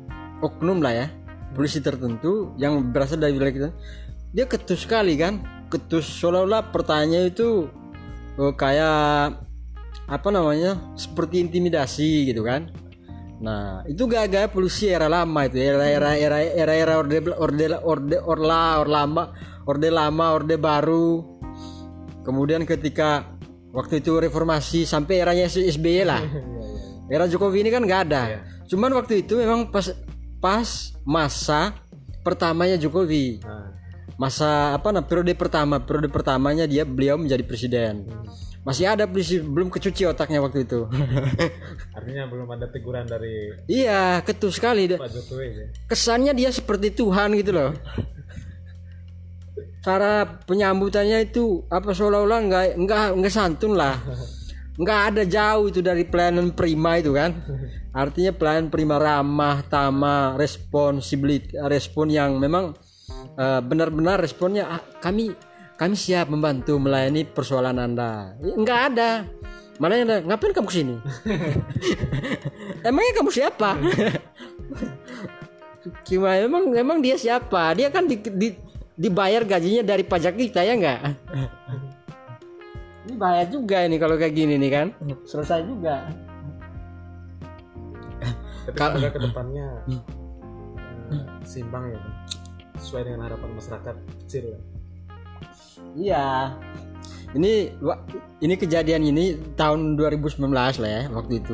oknum 0.40 0.80
lah 0.80 0.92
ya. 0.94 1.06
Polisi 1.52 1.80
tertentu 1.80 2.52
yang 2.56 2.80
berasal 2.92 3.20
dari 3.20 3.36
wilayah 3.36 3.54
kita. 3.54 3.70
Dia 4.32 4.44
ketus 4.48 4.84
sekali 4.88 5.16
kan. 5.16 5.44
Ketus 5.68 6.08
seolah-olah 6.08 6.72
pertanyaannya 6.72 7.32
itu 7.32 7.68
eh, 8.40 8.54
kayak 8.56 9.46
apa 10.06 10.28
namanya 10.30 10.78
seperti 10.94 11.42
intimidasi 11.42 12.30
gitu 12.30 12.46
kan. 12.46 12.70
Nah 13.36 13.84
itu 13.84 14.08
gaya-gaya 14.08 14.48
polisi 14.48 14.88
era 14.88 15.12
lama 15.12 15.44
itu 15.44 15.60
era 15.60 15.84
era 15.84 16.16
era 16.16 16.40
era 16.40 16.72
era 16.72 16.94
orde 16.96 17.20
orde 17.36 17.66
orde 17.84 18.16
orla 18.24 18.80
orde 18.80 18.92
lama 18.96 19.24
orde 19.68 19.88
lama 19.92 20.24
orde 20.32 20.56
baru 20.56 21.35
kemudian 22.26 22.66
ketika 22.66 23.38
waktu 23.70 24.02
itu 24.02 24.18
reformasi 24.18 24.82
sampai 24.82 25.22
eranya 25.22 25.46
SBY 25.46 26.02
lah. 26.02 26.22
Era 27.12 27.30
Jokowi 27.30 27.62
ini 27.62 27.70
kan 27.70 27.86
nggak 27.86 28.02
ada. 28.10 28.42
Cuman 28.66 28.90
waktu 28.98 29.22
itu 29.22 29.38
memang 29.38 29.70
pas 29.70 29.94
pas 30.42 30.66
masa 31.06 31.78
pertamanya 32.26 32.74
Jokowi. 32.74 33.38
Nah, 33.46 33.70
masa 34.18 34.74
apa 34.74 34.90
nah 34.90 35.06
periode 35.06 35.30
pertama 35.38 35.78
periode 35.78 36.10
pertamanya 36.10 36.66
dia 36.66 36.82
beliau 36.82 37.14
menjadi 37.14 37.46
presiden. 37.46 38.10
Masih 38.66 38.90
ada 38.90 39.06
belum 39.06 39.70
kecuci 39.70 40.10
otaknya 40.10 40.42
waktu 40.42 40.66
itu. 40.66 40.90
Artinya 41.96 42.26
belum 42.26 42.50
ada 42.50 42.66
teguran 42.66 43.06
dari 43.06 43.54
iya 43.70 44.18
ketus 44.26 44.58
sekali 44.58 44.90
Pak 44.98 45.06
Jokowi 45.06 45.46
ya. 45.46 45.66
kesannya 45.86 46.32
dia 46.34 46.50
seperti 46.50 46.90
Tuhan 46.90 47.38
gitu 47.38 47.54
loh 47.54 47.70
cara 49.86 50.42
penyambutannya 50.42 51.30
itu 51.30 51.62
apa 51.70 51.94
seolah-olah 51.94 52.40
nggak 52.50 52.64
nggak 52.82 53.04
nggak 53.22 53.30
santun 53.34 53.78
lah. 53.78 53.94
Nggak 54.76 55.00
ada 55.08 55.22
jauh 55.24 55.72
itu 55.72 55.80
dari 55.80 56.04
pelayanan 56.04 56.52
prima 56.52 57.00
itu 57.00 57.16
kan. 57.16 57.32
Artinya 58.04 58.36
pelayanan 58.36 58.68
prima 58.68 59.00
ramah 59.00 59.64
tamah 59.64 60.36
responsibility 60.36 61.56
respon 61.64 62.12
yang 62.12 62.36
memang 62.36 62.76
eh, 63.40 63.60
benar-benar 63.64 64.20
responnya 64.20 64.68
"Ah, 64.68 64.84
kami 65.00 65.32
kami 65.80 65.96
siap 65.96 66.28
membantu 66.28 66.76
melayani 66.76 67.24
persoalan 67.24 67.80
anda. 67.80 68.36
Nggak 68.36 68.80
ada. 68.92 69.24
Mana 69.80 69.96
yang 69.96 70.08
ada 70.12 70.20
ngapain 70.28 70.52
kamu 70.52 70.68
ke 70.68 70.74
sini? 70.76 70.94
Emangnya 72.88 73.12
kamu 73.16 73.30
siapa? 73.32 73.80
Gimana 76.04 76.44
emang 76.44 76.64
emang 76.76 76.98
dia 77.00 77.16
siapa? 77.16 77.72
Dia 77.72 77.88
kan 77.88 78.04
di, 78.04 78.20
di- 78.20 78.65
dibayar 78.96 79.44
gajinya 79.44 79.84
dari 79.84 80.02
pajak 80.02 80.34
kita 80.34 80.64
ya 80.64 80.72
enggak? 80.72 81.00
Ini 83.06 83.14
bahaya 83.14 83.44
juga 83.46 83.84
ini 83.86 84.00
kalau 84.00 84.16
kayak 84.16 84.34
gini 84.34 84.56
nih 84.58 84.70
kan. 84.72 84.86
Selesai 85.22 85.62
juga. 85.62 86.08
tapi 88.66 88.74
Kal- 88.74 88.98
semoga 88.98 89.10
ke 89.14 89.20
depannya 89.22 89.66
eh, 91.14 91.24
seimbang 91.46 91.86
ya 91.86 91.98
Bang. 92.02 92.16
sesuai 92.82 93.02
dengan 93.06 93.20
harapan 93.30 93.50
masyarakat 93.54 93.94
kecil 94.26 94.44
ya. 94.50 94.60
Iya. 95.94 96.26
Ini 97.36 97.52
ini 98.42 98.54
kejadian 98.58 99.06
ini 99.06 99.38
tahun 99.54 99.94
2019 99.94 100.50
lah 100.50 100.90
ya 100.90 101.02
waktu 101.14 101.38
itu. 101.38 101.52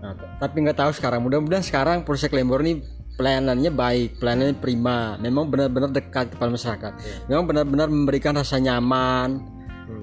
Nah, 0.00 0.12
tapi 0.40 0.64
nggak 0.64 0.80
tahu 0.80 0.92
sekarang. 0.96 1.20
Mudah-mudahan 1.24 1.64
sekarang 1.64 2.08
Polsek 2.08 2.32
Lembor 2.32 2.64
ini 2.64 2.80
pelayanannya 3.14 3.70
baik, 3.70 4.18
pelayanannya 4.18 4.56
prima. 4.58 5.16
Memang 5.18 5.50
benar-benar 5.50 5.90
dekat 5.90 6.34
kepada 6.34 6.50
masyarakat. 6.50 6.92
Memang 7.30 7.44
benar-benar 7.46 7.88
memberikan 7.90 8.34
rasa 8.34 8.58
nyaman, 8.58 9.42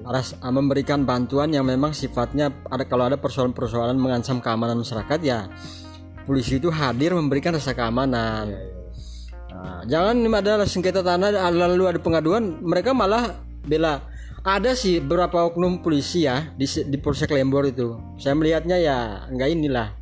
ras- 0.06 0.38
ah, 0.40 0.52
memberikan 0.52 1.02
bantuan 1.02 1.50
yang 1.52 1.66
memang 1.66 1.94
sifatnya 1.94 2.50
ada 2.70 2.84
kalau 2.86 3.06
ada 3.06 3.18
persoalan-persoalan 3.18 3.98
mengancam 3.98 4.38
keamanan 4.38 4.82
masyarakat 4.82 5.18
ya 5.22 5.46
polisi 6.22 6.62
itu 6.62 6.70
hadir 6.70 7.14
memberikan 7.14 7.54
rasa 7.54 7.74
keamanan. 7.74 8.54
Nah, 9.52 9.82
jangan 9.86 10.16
ada 10.38 10.66
sengketa 10.66 11.02
tanah 11.02 11.34
lalu 11.50 11.86
ada 11.86 12.00
pengaduan 12.02 12.62
mereka 12.62 12.90
malah 12.90 13.42
bela 13.62 14.02
ada 14.42 14.74
sih 14.74 14.98
beberapa 14.98 15.46
oknum 15.46 15.86
polisi 15.86 16.26
ya 16.26 16.50
di, 16.58 16.66
di 16.66 16.98
Polsek 16.98 17.30
Lembor 17.30 17.62
itu 17.70 17.94
saya 18.18 18.34
melihatnya 18.34 18.74
ya 18.82 18.98
nggak 19.30 19.50
inilah 19.54 20.01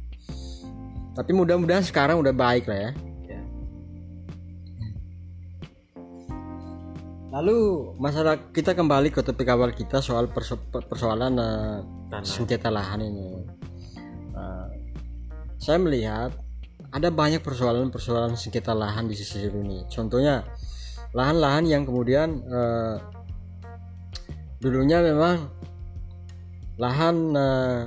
tapi 1.13 1.31
mudah-mudahan 1.33 1.83
sekarang 1.83 2.19
udah 2.19 2.33
baik 2.33 2.67
lah 2.67 2.79
ya 2.81 2.93
Ya. 3.27 3.41
lalu 7.31 7.59
masalah 7.97 8.51
kita 8.51 8.73
kembali 8.73 9.09
ke 9.09 9.21
topik 9.21 9.47
awal 9.47 9.71
kita 9.71 10.01
soal 10.01 10.27
perso- 10.27 10.59
persoalan 10.67 11.39
Tanah. 12.09 12.27
sengketa 12.27 12.69
lahan 12.69 13.01
ini 13.01 13.47
Nah, 14.31 14.67
saya 15.57 15.77
melihat 15.77 16.33
ada 16.91 17.13
banyak 17.13 17.39
persoalan-persoalan 17.39 18.35
sengketa 18.35 18.73
lahan 18.73 19.05
di 19.05 19.13
sisi 19.13 19.45
ini. 19.45 19.85
Contohnya 19.85 20.43
lahan-lahan 21.13 21.69
yang 21.69 21.85
kemudian 21.85 22.41
eh, 22.41 22.97
dulunya 24.59 25.05
memang 25.05 25.45
lahan 26.81 27.17
eh, 27.37 27.81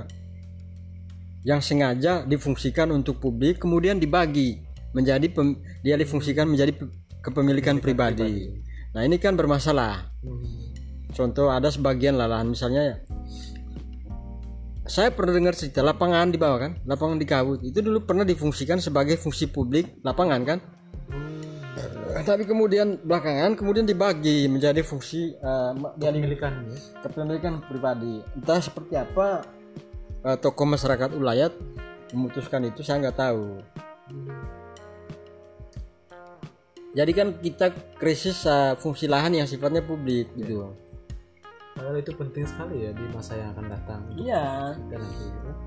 yang 1.44 1.60
sengaja 1.60 2.24
difungsikan 2.24 2.88
untuk 2.90 3.20
publik 3.20 3.60
kemudian 3.60 4.00
dibagi 4.00 4.64
menjadi 4.96 5.28
pem- 5.28 5.60
dia 5.84 5.94
difungsikan 6.00 6.48
menjadi 6.48 6.72
pe- 6.72 6.88
kepemilikan 7.20 7.78
pribadi. 7.84 8.48
Nah 8.96 9.04
ini 9.04 9.20
kan 9.20 9.36
bermasalah. 9.36 10.08
Hmm. 10.24 10.72
Contoh 11.14 11.52
ada 11.52 11.70
sebagian 11.70 12.16
lah 12.18 12.26
lahan 12.26 12.50
misalnya 12.50 12.98
saya 14.84 15.08
pernah 15.12 15.32
dengar 15.32 15.56
cerita 15.56 15.80
lapangan 15.80 16.28
di 16.28 16.36
bawah 16.36 16.58
kan, 16.60 16.72
lapangan 16.84 17.16
di 17.16 17.24
Kawut 17.24 17.60
itu 17.64 17.80
dulu 17.80 18.04
pernah 18.04 18.24
difungsikan 18.24 18.80
sebagai 18.80 19.16
fungsi 19.16 19.48
publik 19.48 20.00
lapangan 20.04 20.40
kan. 20.44 20.58
Tapi 22.14 22.46
kemudian 22.46 23.02
belakangan 23.02 23.58
kemudian 23.58 23.84
dibagi 23.84 24.46
menjadi 24.46 24.86
fungsi 24.86 25.34
ma- 25.76 25.92
Kepemilikan 25.98 26.52
ya. 26.70 26.78
kepemilikan 27.02 27.52
pribadi. 27.66 28.22
Entah 28.38 28.62
seperti 28.62 28.94
apa 28.94 29.42
eh, 30.24 30.36
tokoh 30.40 30.66
masyarakat 30.66 31.12
ulayat 31.14 31.52
memutuskan 32.16 32.64
itu 32.66 32.80
saya 32.80 33.04
nggak 33.04 33.18
tahu. 33.18 33.60
Jadi 36.94 37.12
kan 37.12 37.28
kita 37.38 37.74
krisis 38.00 38.46
eh, 38.48 38.74
fungsi 38.80 39.06
lahan 39.06 39.36
yang 39.36 39.46
sifatnya 39.46 39.84
publik 39.84 40.32
gitu. 40.34 40.72
Padahal 41.74 41.98
itu 41.98 42.14
penting 42.14 42.46
sekali 42.46 42.86
ya 42.86 42.90
di 42.94 43.02
masa 43.10 43.34
yang 43.34 43.50
akan 43.50 43.66
datang. 43.66 44.00
Iya. 44.14 44.78
gitu. 44.88 45.06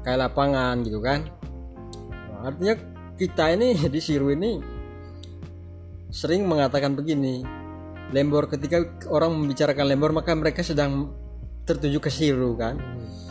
kayak 0.07 0.23
lapangan 0.23 0.79
gitu 0.87 1.03
kan 1.03 1.27
Nah, 2.37 2.53
artinya 2.53 2.75
kita 3.17 3.57
ini 3.57 3.73
di 3.93 3.99
Siru 3.99 4.29
ini 4.29 4.61
sering 6.07 6.45
mengatakan 6.47 6.95
begini 6.95 7.43
lembor 8.15 8.47
ketika 8.47 8.79
orang 9.11 9.35
membicarakan 9.35 9.85
lembor 9.89 10.15
maka 10.15 10.31
mereka 10.31 10.63
sedang 10.63 11.11
tertuju 11.67 11.99
ke 11.99 12.07
Siru 12.13 12.55
kan 12.55 12.79
Nah, 12.79 13.26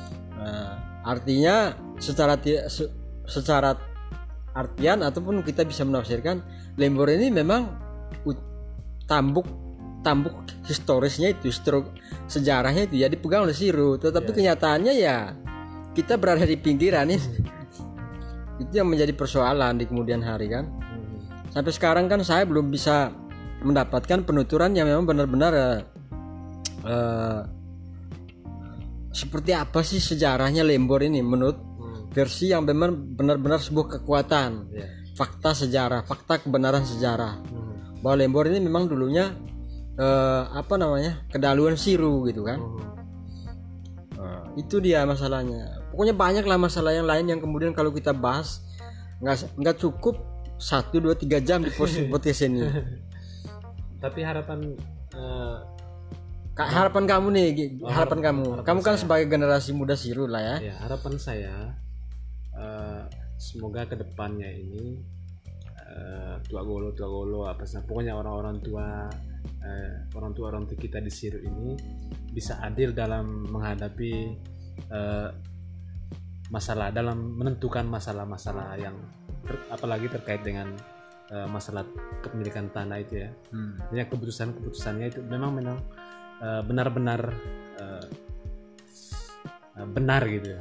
artinya 1.06 1.78
secara 2.02 2.34
secara 3.30 3.78
artian 4.56 5.06
ataupun 5.06 5.46
kita 5.46 5.62
bisa 5.62 5.86
menafsirkan 5.86 6.42
lembor 6.74 7.12
ini 7.12 7.30
memang 7.30 7.70
tambuk 9.06 9.46
tambuk 10.02 10.34
historisnya 10.66 11.34
itu 11.34 11.50
struk 11.50 11.90
sejarahnya 12.30 12.86
itu 12.86 13.02
ya 13.02 13.10
dipegang 13.10 13.46
oleh 13.46 13.54
Siru. 13.54 13.98
Tetapi 13.98 14.30
kenyataannya 14.30 14.94
ya 14.94 15.34
kita 15.94 16.14
berada 16.14 16.46
di 16.46 16.54
pinggiran 16.54 17.10
ini. 17.10 17.28
Itu 18.62 18.72
yang 18.72 18.88
menjadi 18.88 19.12
persoalan 19.12 19.76
di 19.76 19.84
kemudian 19.84 20.24
hari 20.24 20.48
kan? 20.48 20.64
Hmm. 20.70 21.20
sampai 21.52 21.72
sekarang 21.72 22.08
kan 22.08 22.24
saya 22.24 22.48
belum 22.48 22.72
bisa 22.72 23.12
mendapatkan 23.60 24.24
penuturan 24.24 24.72
yang 24.72 24.88
memang 24.88 25.04
benar-benar 25.04 25.52
eh, 25.52 25.80
eh, 26.84 27.40
seperti 29.16 29.56
apa 29.56 29.80
sih 29.80 29.96
sejarahnya 29.96 30.60
Lembor 30.60 31.00
ini 31.00 31.24
menurut 31.24 31.56
Hmm. 31.56 32.12
versi 32.12 32.52
yang 32.52 32.64
benar 32.64 32.92
benar-benar 32.92 33.56
sebuah 33.56 33.96
kekuatan 33.96 34.50
ya 34.70 34.84
fakta 35.12 35.56
sejarah 35.56 36.04
fakta 36.04 36.38
kebenaran 36.38 36.84
sejarah 36.84 37.40
Hmm. 37.40 37.96
bahwa 38.04 38.16
Lembor 38.20 38.44
ini 38.46 38.60
memang 38.60 38.84
dulunya 38.84 39.32
eh, 39.96 40.42
apa 40.52 40.76
namanya 40.76 41.24
kedaluan 41.26 41.74
Siru 41.74 42.28
gitu 42.28 42.44
kan 42.44 42.60
Hmm. 42.60 42.84
Nah, 44.16 44.44
itu 44.56 44.76
dia 44.78 45.04
masalahnya 45.04 45.80
pokoknya 45.88 46.12
banyak 46.12 46.44
lah 46.44 46.56
masalah 46.56 46.92
yang 46.92 47.04
lain 47.04 47.24
yang 47.26 47.40
kemudian 47.40 47.72
kalau 47.72 47.88
kita 47.88 48.12
bahas 48.12 48.60
nggak 49.16 49.56
nggak 49.56 49.76
cukup 49.76 50.16
satu 50.56 51.00
dua 51.00 51.12
tiga 51.12 51.36
jam 51.38 51.60
di 51.60 51.72
podcast 52.12 52.40
ini 52.42 52.64
tapi 53.96 54.20
harapan 54.20 54.76
eh, 55.12 55.56
harapan 56.56 57.04
kamu 57.04 57.26
nih 57.30 57.46
Gi. 57.52 57.66
Oh, 57.84 57.92
harapan 57.92 58.20
kamu 58.24 58.44
harapan 58.56 58.64
kamu 58.64 58.80
kan 58.80 58.94
saya. 58.94 59.02
sebagai 59.04 59.26
generasi 59.28 59.70
muda 59.72 59.92
Siru 59.92 60.24
lah 60.24 60.40
ya 60.40 60.56
ya 60.72 60.74
harapan 60.80 61.14
saya 61.16 61.54
eh, 62.52 63.02
semoga 63.36 63.84
ke 63.84 63.94
depannya 63.94 64.48
ini 64.48 64.96
eh, 65.76 66.34
tua 66.48 66.64
golo 66.64 66.90
tua 66.90 67.04
golo 67.06 67.44
apa 67.44 67.62
sih 67.62 67.76
pokoknya 67.80 68.16
orang-orang 68.16 68.56
tua 68.60 69.04
eh, 69.60 70.08
orang 70.16 70.32
tua 70.32 70.46
orang 70.48 70.64
tua 70.64 70.76
kita 70.76 70.98
di 70.98 71.12
Siru 71.12 71.36
ini 71.38 71.76
bisa 72.32 72.56
adil 72.60 72.96
dalam 72.96 73.44
menghadapi 73.52 74.12
eh, 74.88 75.28
masalah 76.48 76.88
dalam 76.88 77.36
menentukan 77.36 77.84
masalah-masalah 77.84 78.78
yang 78.78 78.96
ter- 79.44 79.66
apalagi 79.68 80.08
terkait 80.08 80.40
dengan 80.40 80.72
eh, 81.28 81.46
masalah 81.52 81.84
kepemilikan 82.24 82.72
tanah 82.72 82.96
itu 82.96 83.20
ya 83.20 83.30
Hmm. 83.52 83.76
Artinya 83.78 84.04
keputusan-keputusannya 84.08 85.06
itu 85.10 85.20
memang 85.20 85.52
memang 85.52 85.78
benar-benar 86.38 87.20
eh, 87.76 88.06
eh, 89.76 89.86
benar 89.86 90.22
gitu 90.26 90.48
ya. 90.52 90.60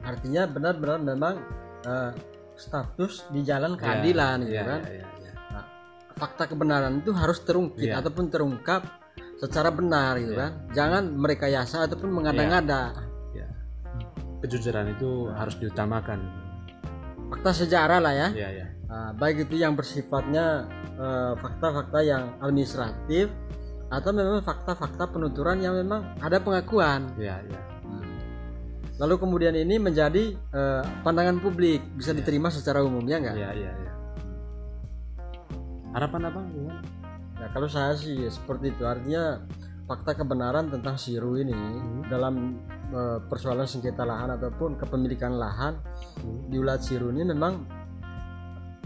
artinya 0.00 0.42
benar-benar 0.46 0.98
memang 1.00 1.34
eh, 1.82 2.12
status 2.54 3.26
di 3.28 3.40
jalan 3.42 3.74
keadilan 3.74 4.42
gitu 4.42 4.54
ya, 4.54 4.64
kan 4.66 4.80
ya, 4.84 5.06
ya, 5.22 5.32
ya. 5.54 5.62
fakta 6.12 6.44
kebenaran 6.46 6.98
itu 6.98 7.10
harus 7.12 7.38
terungkit 7.40 7.86
Iya. 7.86 8.02
ataupun 8.02 8.26
terungkap 8.28 8.82
secara 9.38 9.70
benar 9.70 10.18
gitu 10.18 10.34
Iya. 10.34 10.40
kan 10.40 10.50
jangan 10.72 11.02
merekayasa 11.14 11.86
ataupun 11.86 12.10
mengada-ngada 12.12 12.94
Ya. 13.30 13.46
Kejujuran 14.40 14.94
itu 14.94 15.30
harus 15.30 15.54
diutamakan. 15.56 16.20
fakta 17.28 17.52
sejarah 17.54 18.00
lah 18.00 18.14
ya 18.14 18.28
Ya, 18.32 18.48
ya. 18.50 18.66
Nah, 18.88 19.12
baik 19.12 19.44
itu 19.44 19.60
yang 19.60 19.76
bersifatnya 19.76 20.64
eh, 20.96 21.32
fakta-fakta 21.36 22.00
yang 22.00 22.40
administratif 22.40 23.28
atau 23.88 24.10
memang 24.12 24.44
fakta-fakta 24.44 25.08
penuturan 25.08 25.58
yang 25.58 25.72
memang 25.72 26.04
ada 26.20 26.36
pengakuan 26.38 27.08
Ya, 27.16 27.40
ya. 27.40 27.60
lalu 28.98 29.14
kemudian 29.16 29.54
ini 29.54 29.80
menjadi 29.80 30.36
eh, 30.36 30.82
pandangan 31.00 31.40
publik 31.40 31.80
bisa 31.96 32.12
Iya. 32.12 32.20
diterima 32.20 32.48
secara 32.48 32.84
umum 32.84 33.00
ya 33.02 33.16
enggak 33.16 33.36
Ya, 33.36 33.50
ya, 33.50 33.72
ya. 33.72 33.92
Harapan 35.88 36.28
apa? 36.28 36.40
Gimana? 36.44 36.80
Nah, 37.38 37.48
kalau 37.48 37.64
saya 37.64 37.96
sih 37.96 38.28
seperti 38.28 38.76
itu 38.76 38.84
artinya 38.84 39.40
fakta 39.88 40.12
kebenaran 40.14 40.68
tentang 40.68 41.00
Siru 41.00 41.40
ini 41.40 41.54
dalam 42.06 42.60
eh, 42.88 43.18
persoalan 43.24 43.64
sengketa 43.64 44.04
lahan 44.04 44.36
ataupun 44.36 44.76
kepemilikan 44.76 45.32
lahan 45.32 45.80
Hmm. 46.18 46.50
di 46.50 46.58
Ulat 46.58 46.82
Siru 46.82 47.08
ini 47.08 47.24
memang 47.24 47.64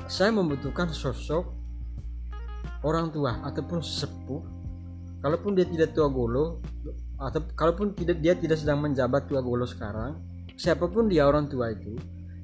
saya 0.05 0.31
membutuhkan 0.31 0.91
sosok 0.91 1.49
orang 2.83 3.09
tua 3.09 3.41
ataupun 3.43 3.81
sesepuh 3.81 4.62
kalaupun 5.23 5.55
dia 5.55 5.65
tidak 5.65 5.95
tua 5.95 6.11
golo 6.11 6.61
atau 7.17 7.41
kalaupun 7.55 7.95
tidak 7.95 8.19
dia 8.19 8.35
tidak 8.35 8.59
sedang 8.59 8.83
menjabat 8.83 9.31
tua 9.31 9.39
golo 9.39 9.63
sekarang 9.63 10.19
siapa 10.59 10.91
pun 10.91 11.07
dia 11.07 11.25
orang 11.25 11.47
tua 11.47 11.71
itu 11.71 11.95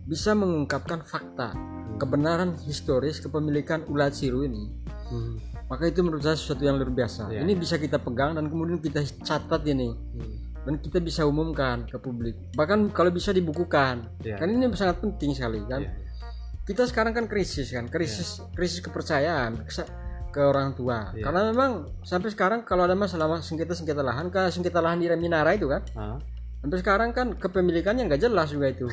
bisa 0.08 0.32
mengungkapkan 0.32 1.04
fakta 1.04 1.52
kebenaran 2.00 2.56
historis 2.64 3.20
kepemilikan 3.20 3.84
Ulat 3.90 4.16
Siru 4.16 4.46
ini. 4.46 4.72
Hmm. 5.08 5.40
maka 5.72 5.88
itu 5.88 6.04
menurut 6.04 6.20
saya 6.20 6.36
sesuatu 6.36 6.64
yang 6.64 6.80
luar 6.80 6.92
biasa. 6.92 7.32
Iya, 7.32 7.44
ini 7.44 7.52
bisa 7.56 7.76
kita 7.76 8.00
pegang 8.00 8.36
dan 8.36 8.48
kemudian 8.48 8.80
kita 8.80 9.04
catat 9.24 9.64
ini. 9.68 9.92
Hmm. 9.92 10.36
dan 10.68 10.74
kita 10.84 11.00
bisa 11.00 11.24
umumkan 11.24 11.88
ke 11.88 11.96
publik. 11.96 12.36
Bahkan 12.52 12.92
kalau 12.92 13.08
bisa 13.08 13.32
dibukukan. 13.32 14.20
Iya. 14.20 14.36
kan 14.36 14.48
ini 14.52 14.68
sangat 14.76 15.00
penting 15.00 15.32
sekali 15.32 15.64
kan? 15.64 15.80
Ya, 15.80 15.96
kita 16.68 16.84
sekarang 16.84 17.16
kan 17.16 17.24
krisis 17.24 17.72
kan? 17.72 17.88
Krisis 17.88 18.44
krisis 18.52 18.84
kepercayaan 18.84 19.64
ke, 20.28 20.40
orang 20.40 20.76
tua 20.76 21.12
Iya. 21.12 21.24
karena 21.24 21.40
memang 21.52 21.70
sampai 22.04 22.28
sekarang 22.30 22.60
kalau 22.62 22.84
ada 22.84 22.92
masalah 22.92 23.40
sengketa 23.40 23.72
sengketa 23.72 24.04
lahan 24.04 24.28
ke 24.28 24.48
sengketa 24.48 24.78
lahan 24.78 25.00
di 25.00 25.08
Minara 25.16 25.56
itu 25.56 25.66
kan 25.66 25.82
Ah. 25.96 26.18
sampai 26.60 26.78
sekarang 26.78 27.10
kan 27.12 27.34
kepemilikannya 27.34 28.06
nggak 28.06 28.22
jelas 28.22 28.52
juga 28.52 28.68
itu 28.68 28.86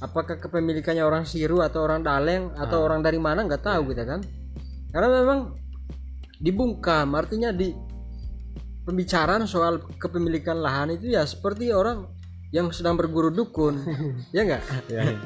apakah 0.00 0.40
kepemilikannya 0.40 1.04
orang 1.04 1.24
Siru 1.24 1.60
atau 1.60 1.84
orang 1.84 2.00
Daleng 2.00 2.56
atau 2.56 2.80
Ah. 2.80 2.84
orang 2.86 3.00
dari 3.00 3.20
mana 3.20 3.44
nggak 3.44 3.62
tahu 3.62 3.92
kita 3.92 4.04
kan 4.04 4.20
karena 4.90 5.08
memang 5.22 5.38
dibungkam 6.38 7.08
artinya 7.14 7.50
di 7.50 7.72
pembicaraan 8.84 9.44
soal 9.44 9.80
kepemilikan 9.96 10.60
lahan 10.60 10.92
itu 10.92 11.12
ya 11.12 11.24
seperti 11.24 11.72
orang 11.72 12.04
yang 12.52 12.68
sedang 12.70 12.94
berguru 12.94 13.28
dukun 13.28 13.80
ya 14.36 14.44
enggak 14.44 14.62
Ya, 14.86 15.02
ya. 15.02 15.16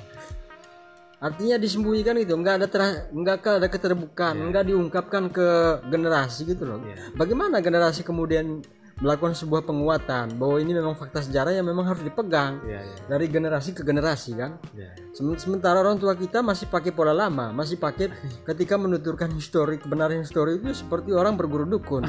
Artinya 1.18 1.57
disembunyikan 1.57 2.14
itu 2.16 2.31
nggak 2.31 2.54
ada 2.57 2.66
ter- 2.66 3.11
nggak 3.11 3.37
ada 3.57 3.66
keterbukaan 3.66 4.38
nggak 4.48 4.64
diungkapkan 4.64 5.26
ke 5.28 5.48
generasi 5.85 6.46
gitu 6.46 6.62
loh 6.62 6.78
Iya. 6.81 7.11
bagaimana 7.12 7.59
generasi 7.59 8.02
kemudian 8.02 8.62
melakukan 8.98 9.31
sebuah 9.31 9.62
penguatan 9.62 10.35
bahwa 10.35 10.59
ini 10.59 10.74
memang 10.74 10.94
fakta 10.94 11.22
sejarah 11.22 11.50
yang 11.52 11.62
memang 11.62 11.87
harus 11.87 12.02
dipegang 12.02 12.59
Ya, 12.62 12.83
ya. 12.83 12.94
dari 13.09 13.26
generasi 13.26 13.70
ke 13.70 13.83
generasi 13.83 14.35
kan 14.35 14.59
Ya. 14.72 14.90
Sem- 15.11 15.35
sementara 15.37 15.78
orang 15.78 15.96
tua 15.96 16.14
kita 16.14 16.38
masih 16.40 16.66
pakai 16.66 16.90
pola 16.90 17.11
lama 17.12 17.50
masih 17.52 17.78
pakai 17.78 18.11
ketika 18.48 18.74
menuturkan 18.74 19.31
histori 19.31 19.76
kebenaran 19.76 20.18
histori 20.18 20.57
itu 20.57 20.70
seperti 20.72 21.11
orang 21.11 21.35
berguru 21.35 21.62
dukun 21.64 22.07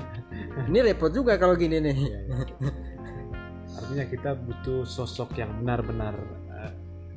ini 0.68 0.78
repot 0.82 1.08
juga 1.08 1.36
kalau 1.36 1.52
gini 1.54 1.80
nih 1.80 1.96
Ya, 1.96 2.20
ya. 2.20 2.70
Artinya 3.72 4.04
kita 4.04 4.30
butuh 4.34 4.84
sosok 4.84 5.32
yang 5.34 5.52
benar-benar 5.56 6.12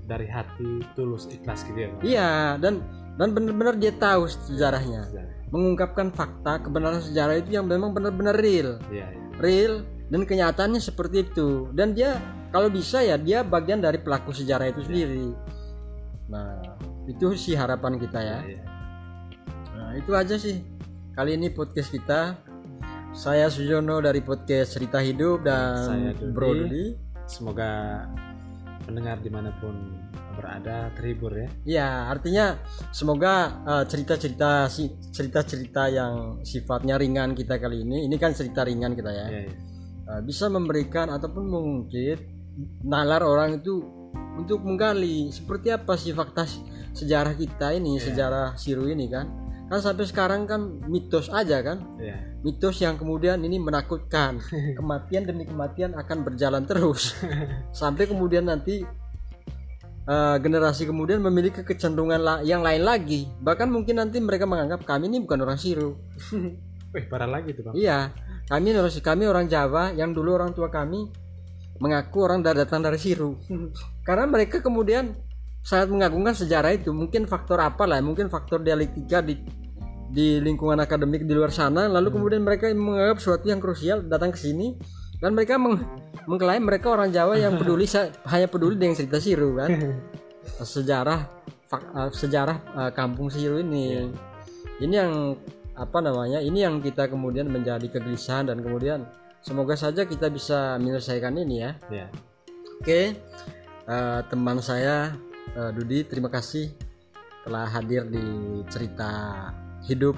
dari 0.06 0.30
hati 0.30 0.86
tulus 0.94 1.26
ikhlas 1.30 1.65
gitu 1.65 1.80
ya. 1.82 1.89
Iya 2.06 2.32
dan 2.62 2.86
dan 3.18 3.34
benar-benar 3.34 3.76
dia 3.78 3.91
tahu 3.91 4.30
sejarahnya. 4.30 5.10
Ya, 5.12 5.26
mengungkapkan 5.50 6.13
fakta 6.13 6.62
kebenaran 6.62 7.02
sejarah 7.02 7.39
itu 7.39 7.56
yang 7.56 7.65
memang 7.65 7.94
benar-benar 7.94 8.38
real. 8.38 8.82
Ya, 8.94 9.10
ya. 9.10 9.20
real 9.41 9.86
dan 10.10 10.22
kenyataannya 10.26 10.82
seperti 10.82 11.26
itu. 11.26 11.70
Dan 11.74 11.98
dia 11.98 12.22
kalau 12.54 12.70
bisa 12.70 13.02
ya 13.02 13.18
dia 13.18 13.41
bagian 13.41 13.82
dari 13.82 14.00
pelaku 14.00 14.32
sejarah 14.32 14.70
itu 14.70 14.86
sendiri. 14.86 15.34
Nah 16.30 16.62
itu 17.10 17.34
sih 17.38 17.58
harapan 17.58 17.98
kita 17.98 18.20
ya. 18.22 18.39
Ya, 18.46 18.62
ya. 18.62 18.63
nah 19.76 19.89
itu 19.98 20.12
aja 20.13 20.36
sih 20.38 20.62
kali 21.18 21.38
ini 21.38 21.50
podcast 21.50 21.89
kita. 21.89 22.38
Saya 23.15 23.48
Sujono 23.48 24.04
dari 24.04 24.20
podcast 24.20 24.76
cerita 24.76 25.00
hidup 25.00 25.48
dan 25.48 26.12
Saya. 26.12 26.12
Bro 26.36 26.68
Dudi 26.68 27.06
Semoga 27.26 28.04
pendengar 28.86 29.17
di 29.19 29.28
mana 29.28 29.50
pun 29.58 29.74
berada 30.36 30.91
terhibur 30.93 31.32
ya. 31.32 31.48
ya 31.65 31.89
artinya 32.08 32.60
semoga 32.91 33.34
eh, 33.65 33.86
cerita-cerita 33.88 34.67
si 34.67 34.91
cerita-cerita 35.10 35.88
yang 35.88 36.13
sifatnya 36.43 36.95
ringan 36.95 37.34
kita 37.34 37.56
kali 37.56 37.82
ini 37.82 38.06
ini 38.06 38.15
kan 38.15 38.32
cerita 38.32 38.62
ringan 38.62 38.93
kita 38.93 39.12
ya 39.12 39.28
Ya, 39.28 39.41
ya. 39.48 39.54
Uh, 40.06 40.21
bisa 40.21 40.45
memberikan 40.48 41.10
ataupun 41.10 41.50
mengungkit 41.50 42.21
nalar 42.86 43.26
orang 43.26 43.58
itu 43.58 43.82
untuk 44.38 44.62
menggali 44.62 45.34
seperti 45.34 45.74
apa 45.74 45.98
sih 45.98 46.13
fakta 46.13 46.45
se- 46.45 46.62
sejarah 46.93 47.34
kita 47.34 47.74
ini 47.74 47.98
sejarah 47.98 48.54
Siru 48.54 48.86
ini 48.86 49.10
kan 49.10 49.44
kan 49.65 49.80
sampai 49.80 50.06
sekarang 50.06 50.45
kan 50.45 50.62
mitos 50.86 51.28
aja 51.28 51.60
kan 51.60 51.82
Ya. 51.97 52.21
mitos 52.39 52.78
yang 52.78 52.95
kemudian 52.95 53.41
ini 53.41 53.58
menakutkan 53.58 54.38
kematian 54.78 55.25
demi 55.25 55.43
kematian 55.43 55.93
akan 55.93 56.17
berjalan 56.21 56.63
terus 56.63 57.17
sampai 57.71 58.06
kemudian 58.06 58.45
nanti 58.45 58.86
uh, 60.06 60.38
generasi 60.38 60.86
kemudian 60.86 61.17
memiliki 61.17 61.62
kecenderungan 61.62 62.21
la- 62.21 62.41
yang 62.41 62.62
lain 62.62 62.86
lagi 62.86 63.25
bahkan 63.41 63.65
mungkin 63.67 63.97
nanti 63.97 64.21
mereka 64.21 64.45
menganggap 64.45 64.86
kami 64.86 65.10
ini 65.10 65.17
bukan 65.19 65.41
orang 65.41 65.58
Siru 65.58 65.97
Wih, 66.95 67.12
parah 67.12 67.28
lagi 67.28 67.51
tuh, 67.51 67.67
Bang. 67.67 67.75
Iya, 67.75 68.15
kami 68.47 68.71
orang 68.71 68.88
kami 69.04 69.28
orang 69.28 69.51
Jawa 69.51 69.91
yang 69.91 70.15
dulu 70.15 70.32
orang 70.32 70.56
tua 70.56 70.71
kami 70.71 71.12
mengaku 71.84 72.23
orang 72.23 72.39
da- 72.39 72.56
datang 72.56 72.80
dari 72.80 72.95
Siru. 72.95 73.36
Karena 74.08 74.23
mereka 74.23 74.63
kemudian 74.63 75.12
sangat 75.65 75.89
mengagungkan 75.89 76.38
sejarah 76.38 76.78
itu. 76.78 76.93
Mungkin 76.93 77.25
faktor 77.25 77.58
apa 77.58 77.89
lah? 77.89 77.97
Mungkin 78.06 78.30
faktor 78.30 78.62
dialektika 78.62 79.25
di 79.25 79.41
di 80.06 80.38
lingkungan 80.38 80.78
akademik 80.78 81.25
di 81.25 81.34
luar 81.34 81.49
sana. 81.49 81.89
Lalu 81.89 82.13
kemudian 82.13 82.45
mereka 82.45 82.69
menganggap 82.69 83.17
sesuatu 83.17 83.49
yang 83.49 83.58
krusial 83.58 84.06
datang 84.06 84.30
ke 84.30 84.38
sini 84.38 84.78
dan 85.17 85.34
mereka 85.34 85.58
meng 85.58 85.82
mengklaim 86.30 86.62
mereka 86.62 86.93
orang 86.93 87.10
Jawa 87.10 87.34
yang 87.41 87.58
peduli 87.60 87.89
hanya 88.30 88.45
peduli 88.45 88.78
dengan 88.78 88.93
cerita 88.93 89.17
Siru 89.17 89.58
kan. 89.58 89.73
Sejarah 90.62 91.25
fak- 91.65 91.89
eh, 91.89 92.10
sejarah 92.13 92.58
eh, 92.86 92.91
kampung 92.93 93.34
Siru 93.34 93.58
ini. 93.58 94.06
Ini 94.78 94.93
yang 94.93 95.34
apa 95.75 95.99
namanya 95.99 96.39
ini 96.39 96.63
yang 96.63 96.80
kita 96.80 97.12
kemudian 97.12 97.51
menjadi 97.51 97.84
kegelisahan 97.91 98.47
dan 98.47 98.63
kemudian 98.63 99.04
semoga 99.43 99.75
saja 99.75 100.08
kita 100.08 100.32
bisa 100.32 100.80
menyelesaikan 100.80 101.36
ini 101.36 101.56
ya 101.60 101.71
Ya. 101.91 102.08
oke 102.80 103.01
eh, 103.84 104.19
teman 104.32 104.63
saya 104.63 105.12
eh, 105.56 105.72
Dudi 105.72 106.04
terima 106.06 106.28
kasih 106.28 106.72
telah 107.46 107.70
hadir 107.70 108.06
di 108.06 108.26
cerita 108.68 109.10
hidup 109.86 110.18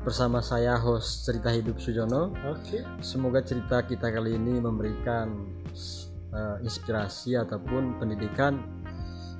bersama 0.00 0.40
saya 0.40 0.78
host 0.80 1.26
cerita 1.28 1.52
hidup 1.52 1.76
Sujono 1.76 2.32
Oke. 2.48 2.80
semoga 3.04 3.44
cerita 3.44 3.82
kita 3.82 4.08
kali 4.08 4.38
ini 4.38 4.56
memberikan 4.56 5.28
eh, 6.30 6.56
inspirasi 6.62 7.36
ataupun 7.36 7.98
pendidikan 7.98 8.56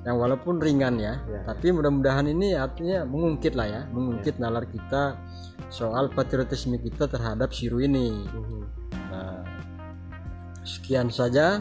yang 0.01 0.17
walaupun 0.17 0.57
ringan 0.57 0.97
ya, 0.97 1.21
Ya. 1.29 1.45
tapi 1.45 1.77
mudah-mudahan 1.77 2.25
ini 2.25 2.57
artinya 2.57 3.05
mengungkit 3.05 3.53
lah 3.53 3.69
ya 3.69 3.83
mengungkit 3.93 4.41
nalar 4.41 4.65
kita 4.65 5.21
soal 5.69 6.09
patriotisme 6.09 6.81
kita 6.81 7.05
terhadap 7.05 7.53
Siru 7.53 7.85
ini 7.85 8.09
Mhm. 8.25 8.61
Nah, 9.11 9.43
sekian 10.63 11.11
saja. 11.11 11.61